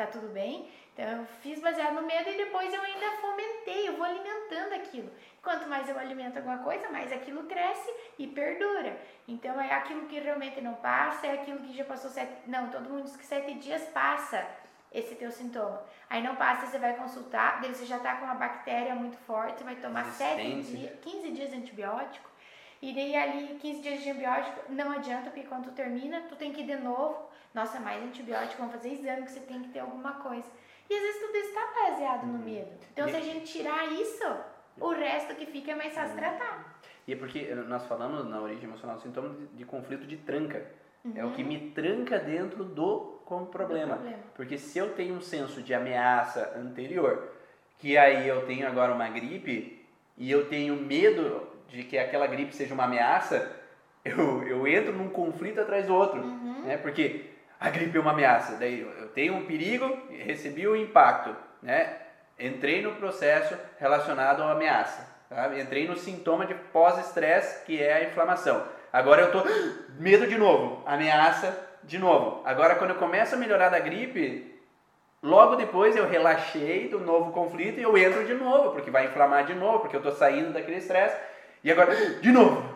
[0.00, 0.68] tá tudo bem.
[0.92, 5.10] Então eu fiz baseado no medo e depois eu ainda fomentei, eu vou alimentando aquilo.
[5.42, 8.98] Quanto mais eu alimento alguma coisa, mais aquilo cresce e perdura.
[9.28, 12.32] Então é aquilo que realmente não passa, é aquilo que já passou sete.
[12.46, 14.46] Não, todo mundo diz que sete dias passa
[14.92, 15.82] esse teu sintoma.
[16.08, 19.62] Aí não passa, você vai consultar, daí você já tá com uma bactéria muito forte,
[19.62, 22.28] vai tomar sete dias, 15 dias de antibiótico.
[22.82, 26.52] E daí ali 15 dias de antibiótico não adianta, porque quando tu termina, tu tem
[26.52, 27.29] que ir de novo.
[27.54, 30.46] Nossa, mais antibiótico, vamos fazer exame que você tem que ter alguma coisa.
[30.88, 32.44] E às vezes tudo isso está baseado no uhum.
[32.44, 32.70] medo.
[32.92, 34.24] Então se a gente tirar isso,
[34.78, 36.20] o resto que fica é mais fácil uhum.
[36.20, 36.80] tratar.
[37.06, 40.64] E é porque nós falamos na origem emocional do sintoma de, de conflito de tranca.
[41.04, 41.12] Uhum.
[41.16, 41.48] É o que uhum.
[41.48, 43.20] me tranca dentro do
[43.50, 43.94] problema.
[43.94, 44.22] problema.
[44.34, 47.32] Porque se eu tenho um senso de ameaça anterior,
[47.78, 49.86] que aí eu tenho agora uma gripe
[50.16, 53.56] e eu tenho medo de que aquela gripe seja uma ameaça,
[54.04, 56.20] eu, eu entro num conflito atrás do outro.
[56.20, 56.62] Uhum.
[56.62, 56.76] Né?
[56.76, 57.29] Porque
[57.60, 61.94] a gripe é uma ameaça, daí eu tenho um perigo, recebi o um impacto, né?
[62.38, 65.06] entrei no processo relacionado à ameaça.
[65.28, 65.58] Tá?
[65.58, 68.64] Entrei no sintoma de pós-estresse, que é a inflamação.
[68.90, 69.42] Agora eu tô
[70.00, 71.54] medo de novo, ameaça
[71.84, 72.42] de novo.
[72.46, 74.58] Agora quando eu começo a melhorar da gripe,
[75.22, 79.44] logo depois eu relaxei do novo conflito e eu entro de novo, porque vai inflamar
[79.44, 81.16] de novo, porque eu tô saindo daquele estresse.
[81.62, 82.74] E agora, de novo,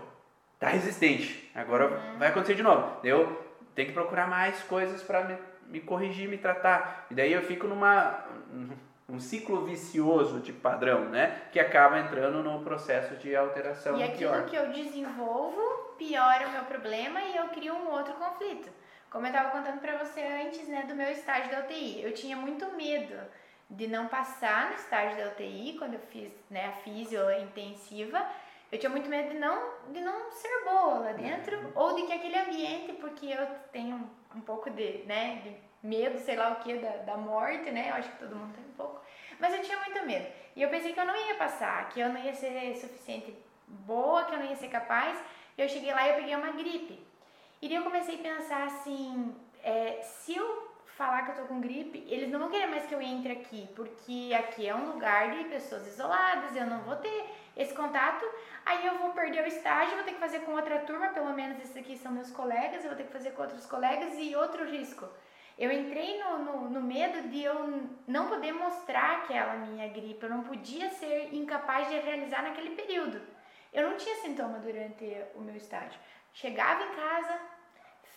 [0.61, 1.51] tá resistente.
[1.55, 2.19] Agora uhum.
[2.19, 2.99] vai acontecer de novo.
[3.03, 3.44] Eu
[3.75, 7.07] tenho que procurar mais coisas para me, me corrigir, me tratar.
[7.11, 8.25] E daí eu fico numa
[9.09, 11.43] um ciclo vicioso de padrão, né?
[11.53, 14.47] Que acaba entrando no processo de alteração e aquilo pior.
[14.47, 15.61] que eu desenvolvo
[15.99, 18.69] piora o meu problema e eu crio um outro conflito.
[19.11, 22.37] Como eu estava contando para você antes, né, do meu estágio da UTI, eu tinha
[22.37, 23.15] muito medo
[23.71, 28.27] de não passar no estágio da UTI quando eu fiz, né, a fisio intensiva.
[28.73, 31.73] Eu tinha muito medo de não, de não ser boa lá dentro uhum.
[31.75, 36.37] ou de que aquele ambiente, porque eu tenho um pouco de, né, de medo, sei
[36.37, 37.91] lá o que, da, da morte, né?
[37.91, 39.01] Eu acho que todo mundo tem um pouco.
[39.39, 40.27] Mas eu tinha muito medo.
[40.57, 43.37] E eu pensei que eu não ia passar, que eu não ia ser suficiente
[43.69, 45.23] boa, que eu não ia ser capaz.
[45.57, 47.01] E eu cheguei lá e eu peguei uma gripe.
[47.61, 51.61] E daí eu comecei a pensar assim, é, se eu falar que eu tô com
[51.61, 55.31] gripe, eles não vão querer mais que eu entre aqui, porque aqui é um lugar
[55.31, 57.25] de pessoas isoladas, eu não vou ter
[57.57, 58.25] esse contato,
[58.65, 61.59] aí eu vou perder o estágio, vou ter que fazer com outra turma, pelo menos
[61.59, 64.65] esses aqui são meus colegas, eu vou ter que fazer com outros colegas e outro
[64.65, 65.09] risco.
[65.57, 67.55] Eu entrei no, no, no, medo de eu
[68.09, 73.21] não poder mostrar aquela minha gripe, eu não podia ser incapaz de realizar naquele período.
[73.73, 75.99] Eu não tinha sintoma durante o meu estágio.
[76.33, 77.41] Chegava em casa,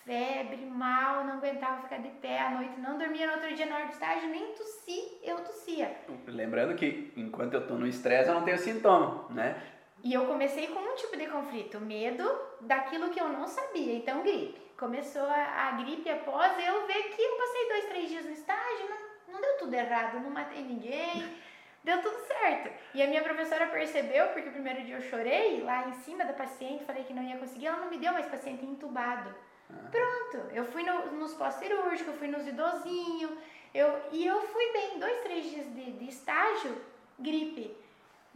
[0.04, 3.76] febre, mal, não aguentava ficar de pé à noite, não dormia no outro dia na
[3.76, 5.96] hora do estágio, nem tossi, eu tossia.
[6.26, 9.62] Lembrando que enquanto eu tô no estresse eu não tenho sintoma, né?
[10.02, 12.24] E eu comecei com um tipo de conflito, medo
[12.60, 14.60] daquilo que eu não sabia, então gripe.
[14.76, 18.88] Começou a, a gripe após eu ver que eu passei dois, três dias no estágio,
[18.88, 21.36] não, não deu tudo errado, não matei ninguém,
[21.82, 22.70] deu tudo certo.
[22.94, 26.32] E a minha professora percebeu, porque o primeiro dia eu chorei lá em cima da
[26.32, 29.34] paciente, falei que não ia conseguir, ela não me deu mais paciente entubado.
[29.68, 29.90] Ah.
[29.90, 33.32] Pronto, eu fui no, nos pós-cirúrgicos, fui nos idosinhos,
[33.74, 36.80] eu, e eu fui bem, dois, três dias de, de estágio,
[37.18, 37.76] gripe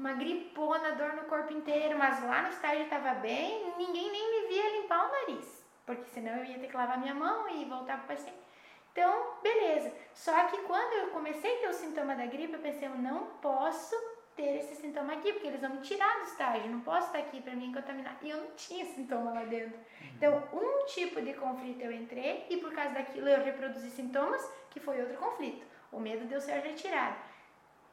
[0.03, 4.49] uma gripona, dor no corpo inteiro, mas lá no estágio estava bem, ninguém nem me
[4.49, 7.99] via limpar o nariz, porque senão eu ia ter que lavar minha mão e voltar
[7.99, 8.43] para o paciente.
[8.91, 9.95] Então, beleza.
[10.13, 13.27] Só que quando eu comecei a ter o sintoma da gripe, eu pensei, eu não
[13.41, 13.95] posso
[14.35, 17.41] ter esse sintoma aqui, porque eles vão me tirar do estágio, não posso estar aqui
[17.41, 18.19] para me contaminar.
[18.23, 19.79] E eu não tinha sintoma lá dentro.
[20.17, 24.81] Então, um tipo de conflito eu entrei e por causa daquilo eu reproduzi sintomas, que
[24.81, 25.65] foi outro conflito.
[25.93, 27.17] O medo de eu ser retirado.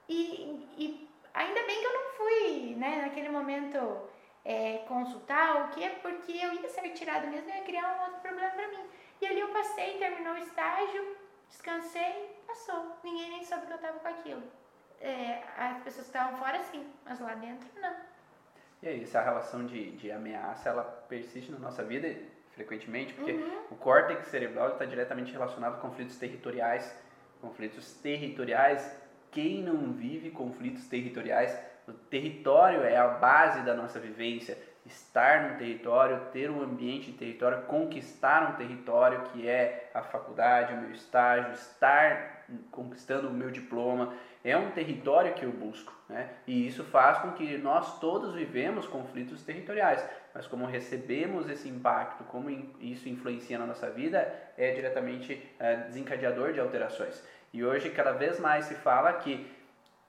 [0.07, 4.09] E, e Ainda bem que eu não fui, né, naquele momento
[4.43, 8.21] é, consultar o que, porque eu ia ser tirado mesmo e ia criar um outro
[8.21, 8.89] problema para mim.
[9.21, 11.17] E ali eu passei, terminou o estágio,
[11.49, 12.95] descansei, passou.
[13.03, 14.43] Ninguém nem soube que eu tava com aquilo.
[15.01, 17.95] É, as pessoas estavam fora sim, mas lá dentro não.
[18.81, 22.15] E aí, essa relação de, de ameaça, ela persiste na nossa vida
[22.53, 23.63] frequentemente, porque uhum.
[23.71, 26.93] o córtex cerebral está diretamente relacionado a conflitos territoriais.
[27.41, 28.99] Conflitos territoriais
[29.31, 31.57] quem não vive conflitos territoriais?
[31.87, 34.57] O território é a base da nossa vivência.
[34.85, 40.73] Estar no território, ter um ambiente de território, conquistar um território que é a faculdade,
[40.73, 46.29] o meu estágio, estar conquistando o meu diploma, é um território que eu busco, né?
[46.47, 50.03] E isso faz com que nós todos vivemos conflitos territoriais,
[50.33, 52.49] mas como recebemos esse impacto, como
[52.79, 57.21] isso influencia na nossa vida, é diretamente é, desencadeador de alterações.
[57.53, 59.49] E hoje cada vez mais se fala que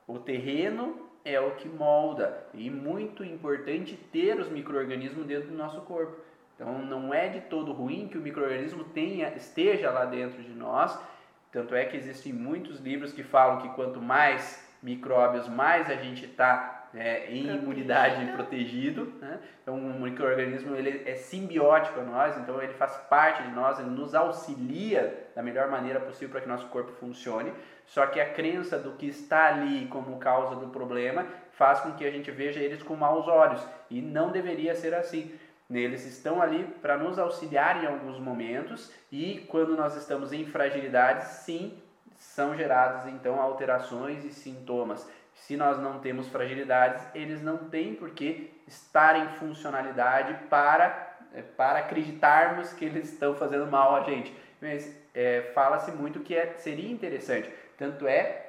[0.06, 5.80] o terreno é o que molda e muito importante ter os microorganismos dentro do nosso
[5.82, 6.16] corpo.
[6.54, 10.98] Então não é de todo ruim que o microorganismo tenha esteja lá dentro de nós
[11.52, 16.24] Tanto é que existem muitos livros que falam que quanto mais micróbios, mais a gente
[16.24, 17.62] está é, em protegido.
[17.62, 19.12] imunidade protegido.
[19.20, 19.38] Né?
[19.62, 23.90] Então, um microorganismo ele é simbiótico a nós, então ele faz parte de nós, ele
[23.90, 27.52] nos auxilia da melhor maneira possível para que nosso corpo funcione.
[27.86, 32.04] Só que a crença do que está ali como causa do problema faz com que
[32.04, 35.32] a gente veja eles com maus olhos e não deveria ser assim.
[35.68, 41.26] Eles estão ali para nos auxiliar em alguns momentos e quando nós estamos em fragilidade,
[41.26, 41.78] sim,
[42.16, 45.08] são geradas então alterações e sintomas.
[45.40, 51.40] Se nós não temos fragilidades, eles não têm por que estar em funcionalidade para, é,
[51.40, 54.34] para acreditarmos que eles estão fazendo mal a gente.
[54.60, 57.50] Mas é, fala-se muito que é, seria interessante.
[57.78, 58.48] Tanto é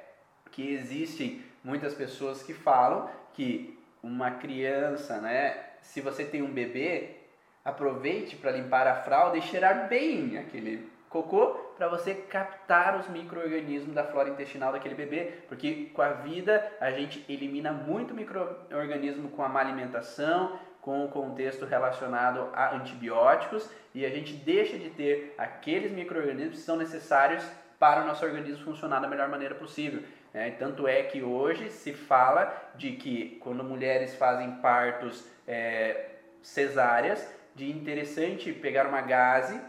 [0.50, 7.16] que existem muitas pessoas que falam que uma criança, né, se você tem um bebê,
[7.64, 13.92] aproveite para limpar a fralda e cheirar bem aquele cocô para você captar os micro-organismos
[13.92, 19.42] da flora intestinal daquele bebê, porque com a vida a gente elimina muito micro-organismo com
[19.42, 25.34] a má alimentação, com o contexto relacionado a antibióticos e a gente deixa de ter
[25.36, 27.44] aqueles micro-organismos que são necessários
[27.80, 30.04] para o nosso organismo funcionar da melhor maneira possível.
[30.32, 36.10] É, tanto é que hoje se fala de que quando mulheres fazem partos é,
[36.40, 39.60] cesáreas, de interessante pegar uma gase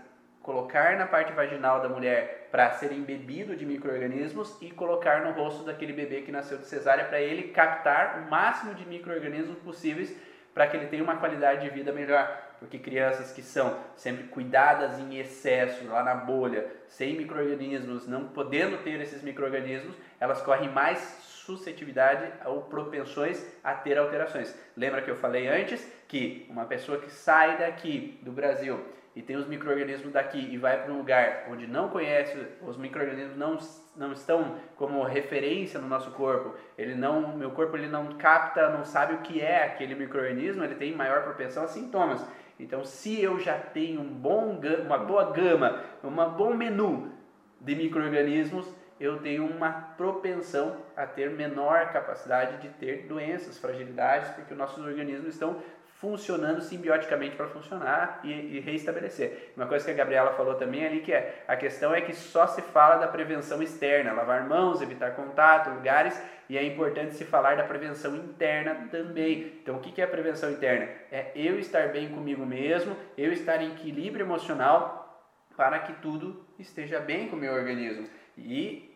[0.44, 5.64] colocar na parte vaginal da mulher para ser embebido de micro-organismos e colocar no rosto
[5.64, 10.14] daquele bebê que nasceu de cesárea para ele captar o máximo de micro-organismos possíveis
[10.54, 12.30] para que ele tenha uma qualidade de vida melhor.
[12.60, 18.78] Porque crianças que são sempre cuidadas em excesso, lá na bolha, sem micro-organismos, não podendo
[18.84, 24.54] ter esses micro-organismos, elas correm mais suscetibilidade ou propensões a ter alterações.
[24.78, 28.80] Lembra que eu falei antes que uma pessoa que sai daqui do Brasil
[29.16, 33.38] e tem os micro-organismos daqui e vai para um lugar onde não conhece, os micro-organismos
[33.38, 33.58] não,
[33.96, 38.84] não estão como referência no nosso corpo, ele não, meu corpo ele não capta, não
[38.84, 42.26] sabe o que é aquele micro-organismo, ele tem maior propensão a sintomas.
[42.60, 47.12] Então, se eu já tenho um bom, uma boa gama, um bom menu
[47.60, 54.54] de micro-organismos, eu tenho uma propensão a ter menor capacidade de ter doenças, fragilidades, porque
[54.54, 55.58] os nossos organismos estão
[56.04, 59.54] funcionando simbioticamente para funcionar e, e, reestabelecer.
[59.56, 62.46] Uma coisa que a Gabriela falou também ali que é a questão é que só
[62.46, 67.56] se fala da prevenção externa, lavar mãos, evitar contato, lugares, e é importante se falar
[67.56, 69.54] da prevenção interna também.
[69.62, 70.90] Então, o que é a prevenção interna?
[71.10, 75.26] É eu estar bem comigo mesmo, eu estar em equilíbrio emocional
[75.56, 78.10] para que tudo esteja bem com o meu organismo.
[78.38, 78.93] E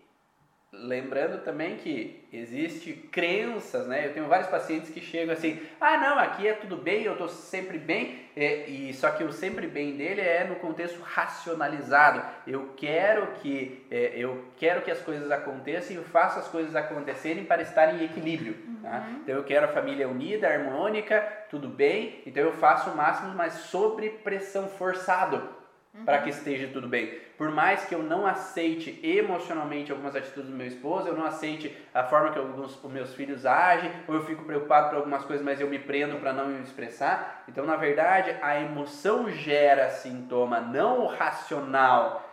[0.73, 4.06] Lembrando também que existe crenças, né?
[4.06, 7.30] Eu tenho vários pacientes que chegam assim, ah não, aqui é tudo bem, eu estou
[7.30, 12.22] sempre bem, é, e só que o sempre bem dele é no contexto racionalizado.
[12.45, 16.76] Eu quero que é, eu quero que as coisas aconteçam e eu faço as coisas
[16.76, 18.53] acontecerem para estar em equilíbrio.
[18.53, 18.68] Tá?
[18.68, 18.81] Uhum.
[18.81, 19.10] Tá?
[19.23, 22.22] Então eu quero a família unida, harmônica, tudo bem.
[22.26, 25.57] Então eu faço o máximo, mas sobre pressão forçado
[26.06, 27.19] para que esteja tudo bem.
[27.38, 31.76] Por mais que eu não aceite emocionalmente algumas atitudes do meu esposo, eu não aceite
[31.94, 35.45] a forma que alguns os meus filhos agem, ou eu fico preocupado por algumas coisas,
[35.45, 37.44] mas eu me prendo para não me expressar.
[37.48, 42.24] Então, na verdade, a emoção gera sintoma, não o racional.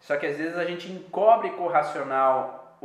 [0.00, 2.78] Só que às vezes a gente encobre com o racional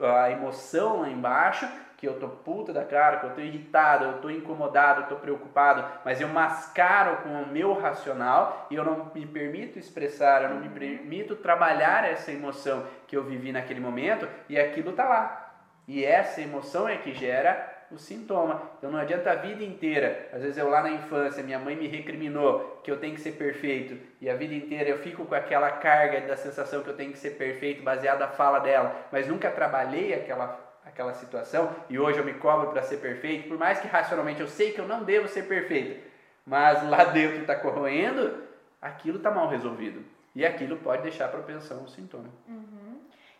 [0.00, 1.68] a emoção lá embaixo
[1.98, 5.16] que eu tô puta da cara, que eu tô irritado, eu tô incomodado, eu tô
[5.16, 10.50] preocupado, mas eu mascaro com o meu racional e eu não me permito expressar, eu
[10.50, 15.56] não me permito trabalhar essa emoção que eu vivi naquele momento e aquilo tá lá.
[15.88, 18.62] E essa emoção é que gera o sintoma.
[18.78, 20.28] Então não adianta a vida inteira.
[20.32, 23.32] Às vezes eu lá na infância, minha mãe me recriminou que eu tenho que ser
[23.32, 27.10] perfeito e a vida inteira eu fico com aquela carga da sensação que eu tenho
[27.10, 32.18] que ser perfeito baseada na fala dela, mas nunca trabalhei aquela aquela situação e hoje
[32.18, 35.04] eu me cobro para ser perfeito, por mais que racionalmente eu sei que eu não
[35.04, 36.00] devo ser perfeito,
[36.44, 38.42] mas lá dentro está corroendo,
[38.80, 40.04] aquilo está mal resolvido.
[40.34, 42.28] E aquilo pode deixar propensão ao sintoma.
[42.46, 42.67] Uhum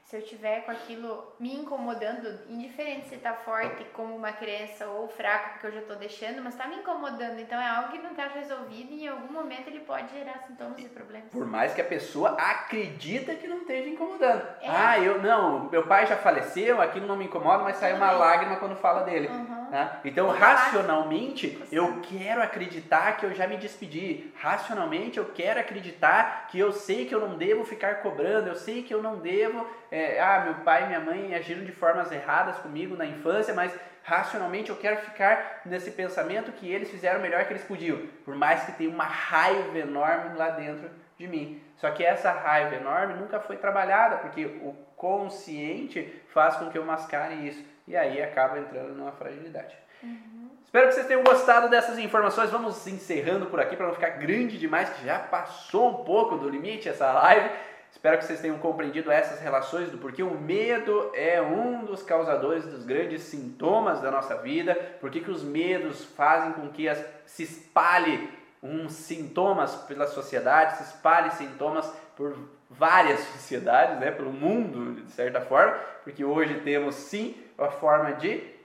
[0.08, 5.06] se eu tiver com aquilo me incomodando, indiferente se está forte como uma criança ou
[5.06, 8.12] fraco, porque eu já estou deixando, mas está me incomodando, então é algo que não
[8.12, 11.28] está resolvido e em algum momento ele pode gerar sintomas e problemas.
[11.30, 14.46] Por mais que a pessoa acredita que não esteja incomodando.
[14.62, 14.70] É.
[14.70, 18.56] Ah, eu não, meu pai já faleceu, aquilo não me incomoda, mas sai uma lágrima
[18.56, 19.28] quando fala dele.
[19.28, 19.57] Uhum.
[19.70, 20.00] Né?
[20.04, 24.32] Então, racionalmente, eu quero acreditar que eu já me despedi.
[24.36, 28.82] Racionalmente, eu quero acreditar que eu sei que eu não devo ficar cobrando, eu sei
[28.82, 32.58] que eu não devo é, ah, meu pai e minha mãe agiram de formas erradas
[32.58, 33.72] comigo na infância, mas
[34.02, 38.34] racionalmente eu quero ficar nesse pensamento que eles fizeram o melhor que eles podiam, por
[38.34, 41.62] mais que tenha uma raiva enorme lá dentro de mim.
[41.76, 46.84] Só que essa raiva enorme nunca foi trabalhada, porque o consciente faz com que eu
[46.84, 47.64] mascare isso.
[47.88, 49.74] E aí acaba entrando numa fragilidade.
[50.02, 50.50] Uhum.
[50.62, 52.50] Espero que vocês tenham gostado dessas informações.
[52.50, 56.50] Vamos encerrando por aqui para não ficar grande demais, que já passou um pouco do
[56.50, 57.48] limite essa live.
[57.90, 62.66] Espero que vocês tenham compreendido essas relações do porquê o medo é um dos causadores
[62.66, 67.44] dos grandes sintomas da nossa vida, porque que os medos fazem com que as, se
[67.44, 68.30] espalhe
[68.62, 72.36] uns sintomas pela sociedade, se espalhe sintomas por
[72.68, 75.72] várias sociedades, né, pelo mundo, de certa forma,
[76.04, 78.58] porque hoje temos sim a forma de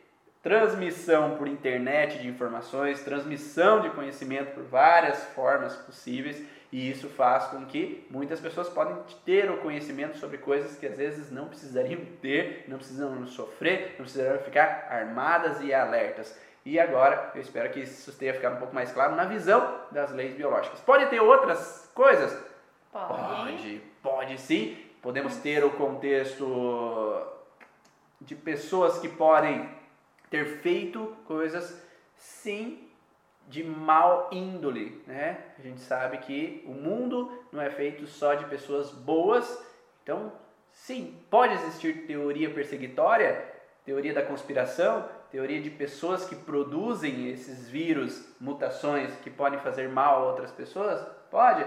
[0.43, 7.45] transmissão por internet de informações, transmissão de conhecimento por várias formas possíveis, e isso faz
[7.45, 12.01] com que muitas pessoas podem ter o conhecimento sobre coisas que às vezes não precisariam
[12.21, 16.37] ter, não precisam sofrer, não precisariam ficar armadas e alertas.
[16.65, 20.11] E agora eu espero que isso tenha ficado um pouco mais claro na visão das
[20.11, 20.79] leis biológicas.
[20.79, 22.37] Pode ter outras coisas?
[22.91, 23.07] Pode.
[23.07, 24.77] Pode, pode sim.
[25.01, 27.32] Podemos ter o contexto
[28.25, 29.69] de pessoas que podem
[30.29, 31.81] ter feito coisas
[32.15, 32.89] sim
[33.47, 35.37] de mal índole, né?
[35.59, 39.63] A gente sabe que o mundo não é feito só de pessoas boas,
[40.01, 40.31] então
[40.71, 43.45] sim, pode existir teoria perseguitória,
[43.85, 50.23] teoria da conspiração, teoria de pessoas que produzem esses vírus, mutações que podem fazer mal
[50.23, 51.05] a outras pessoas?
[51.29, 51.65] Pode?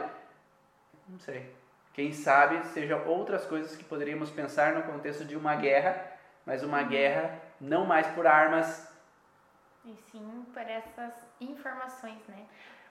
[1.09, 1.55] Não sei.
[1.93, 6.16] Quem sabe sejam outras coisas que poderíamos pensar no contexto de uma guerra,
[6.47, 8.89] mas uma guerra não mais por armas.
[9.85, 12.45] E sim por essas informações, né?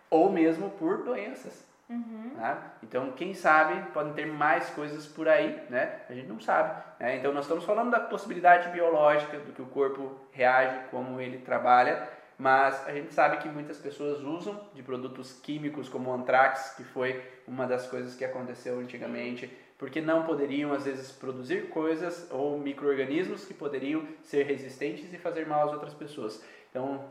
[0.09, 1.65] Ou mesmo por doenças.
[1.89, 2.31] Uhum.
[2.35, 2.57] Né?
[2.83, 6.01] Então, quem sabe, podem ter mais coisas por aí, né?
[6.09, 6.83] A gente não sabe.
[6.99, 7.17] Né?
[7.17, 12.07] Então, nós estamos falando da possibilidade biológica, do que o corpo reage, como ele trabalha,
[12.37, 16.83] mas a gente sabe que muitas pessoas usam de produtos químicos como o antrax, que
[16.83, 22.57] foi uma das coisas que aconteceu antigamente, porque não poderiam às vezes produzir coisas ou
[22.57, 26.43] micro-organismos que poderiam ser resistentes e fazer mal às outras pessoas.
[26.69, 27.03] Então,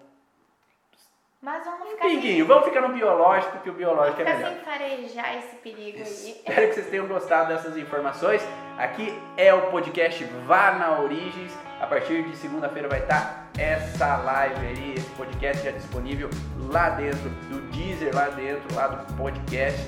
[1.44, 2.06] mas vamos ficar.
[2.06, 2.44] Pinguinho, sem...
[2.44, 4.50] vamos ficar no biológico, que o biológico é melhor.
[4.50, 6.02] Sem farejar esse perigo aí.
[6.40, 8.42] Espero que vocês tenham gostado dessas informações.
[8.78, 11.52] Aqui é o podcast Vá na Origens.
[11.78, 16.30] A partir de segunda-feira vai estar essa live aí, esse podcast já disponível
[16.72, 19.86] lá dentro do Deezer, lá dentro, lá do podcast,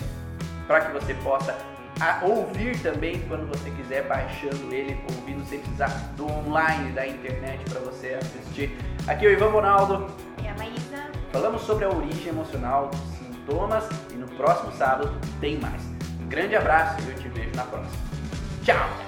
[0.66, 1.56] para que você possa
[2.22, 7.80] ouvir também quando você quiser, baixando ele, ouvindo sem precisar do online, da internet para
[7.80, 8.76] você assistir.
[9.06, 10.06] Aqui é o Ivan Ronaldo.
[10.42, 11.10] E a Maísa.
[11.32, 15.82] Falamos sobre a origem emocional dos sintomas e no próximo sábado tem mais.
[16.20, 17.96] Um grande abraço e eu te vejo na próxima.
[18.64, 19.05] Tchau!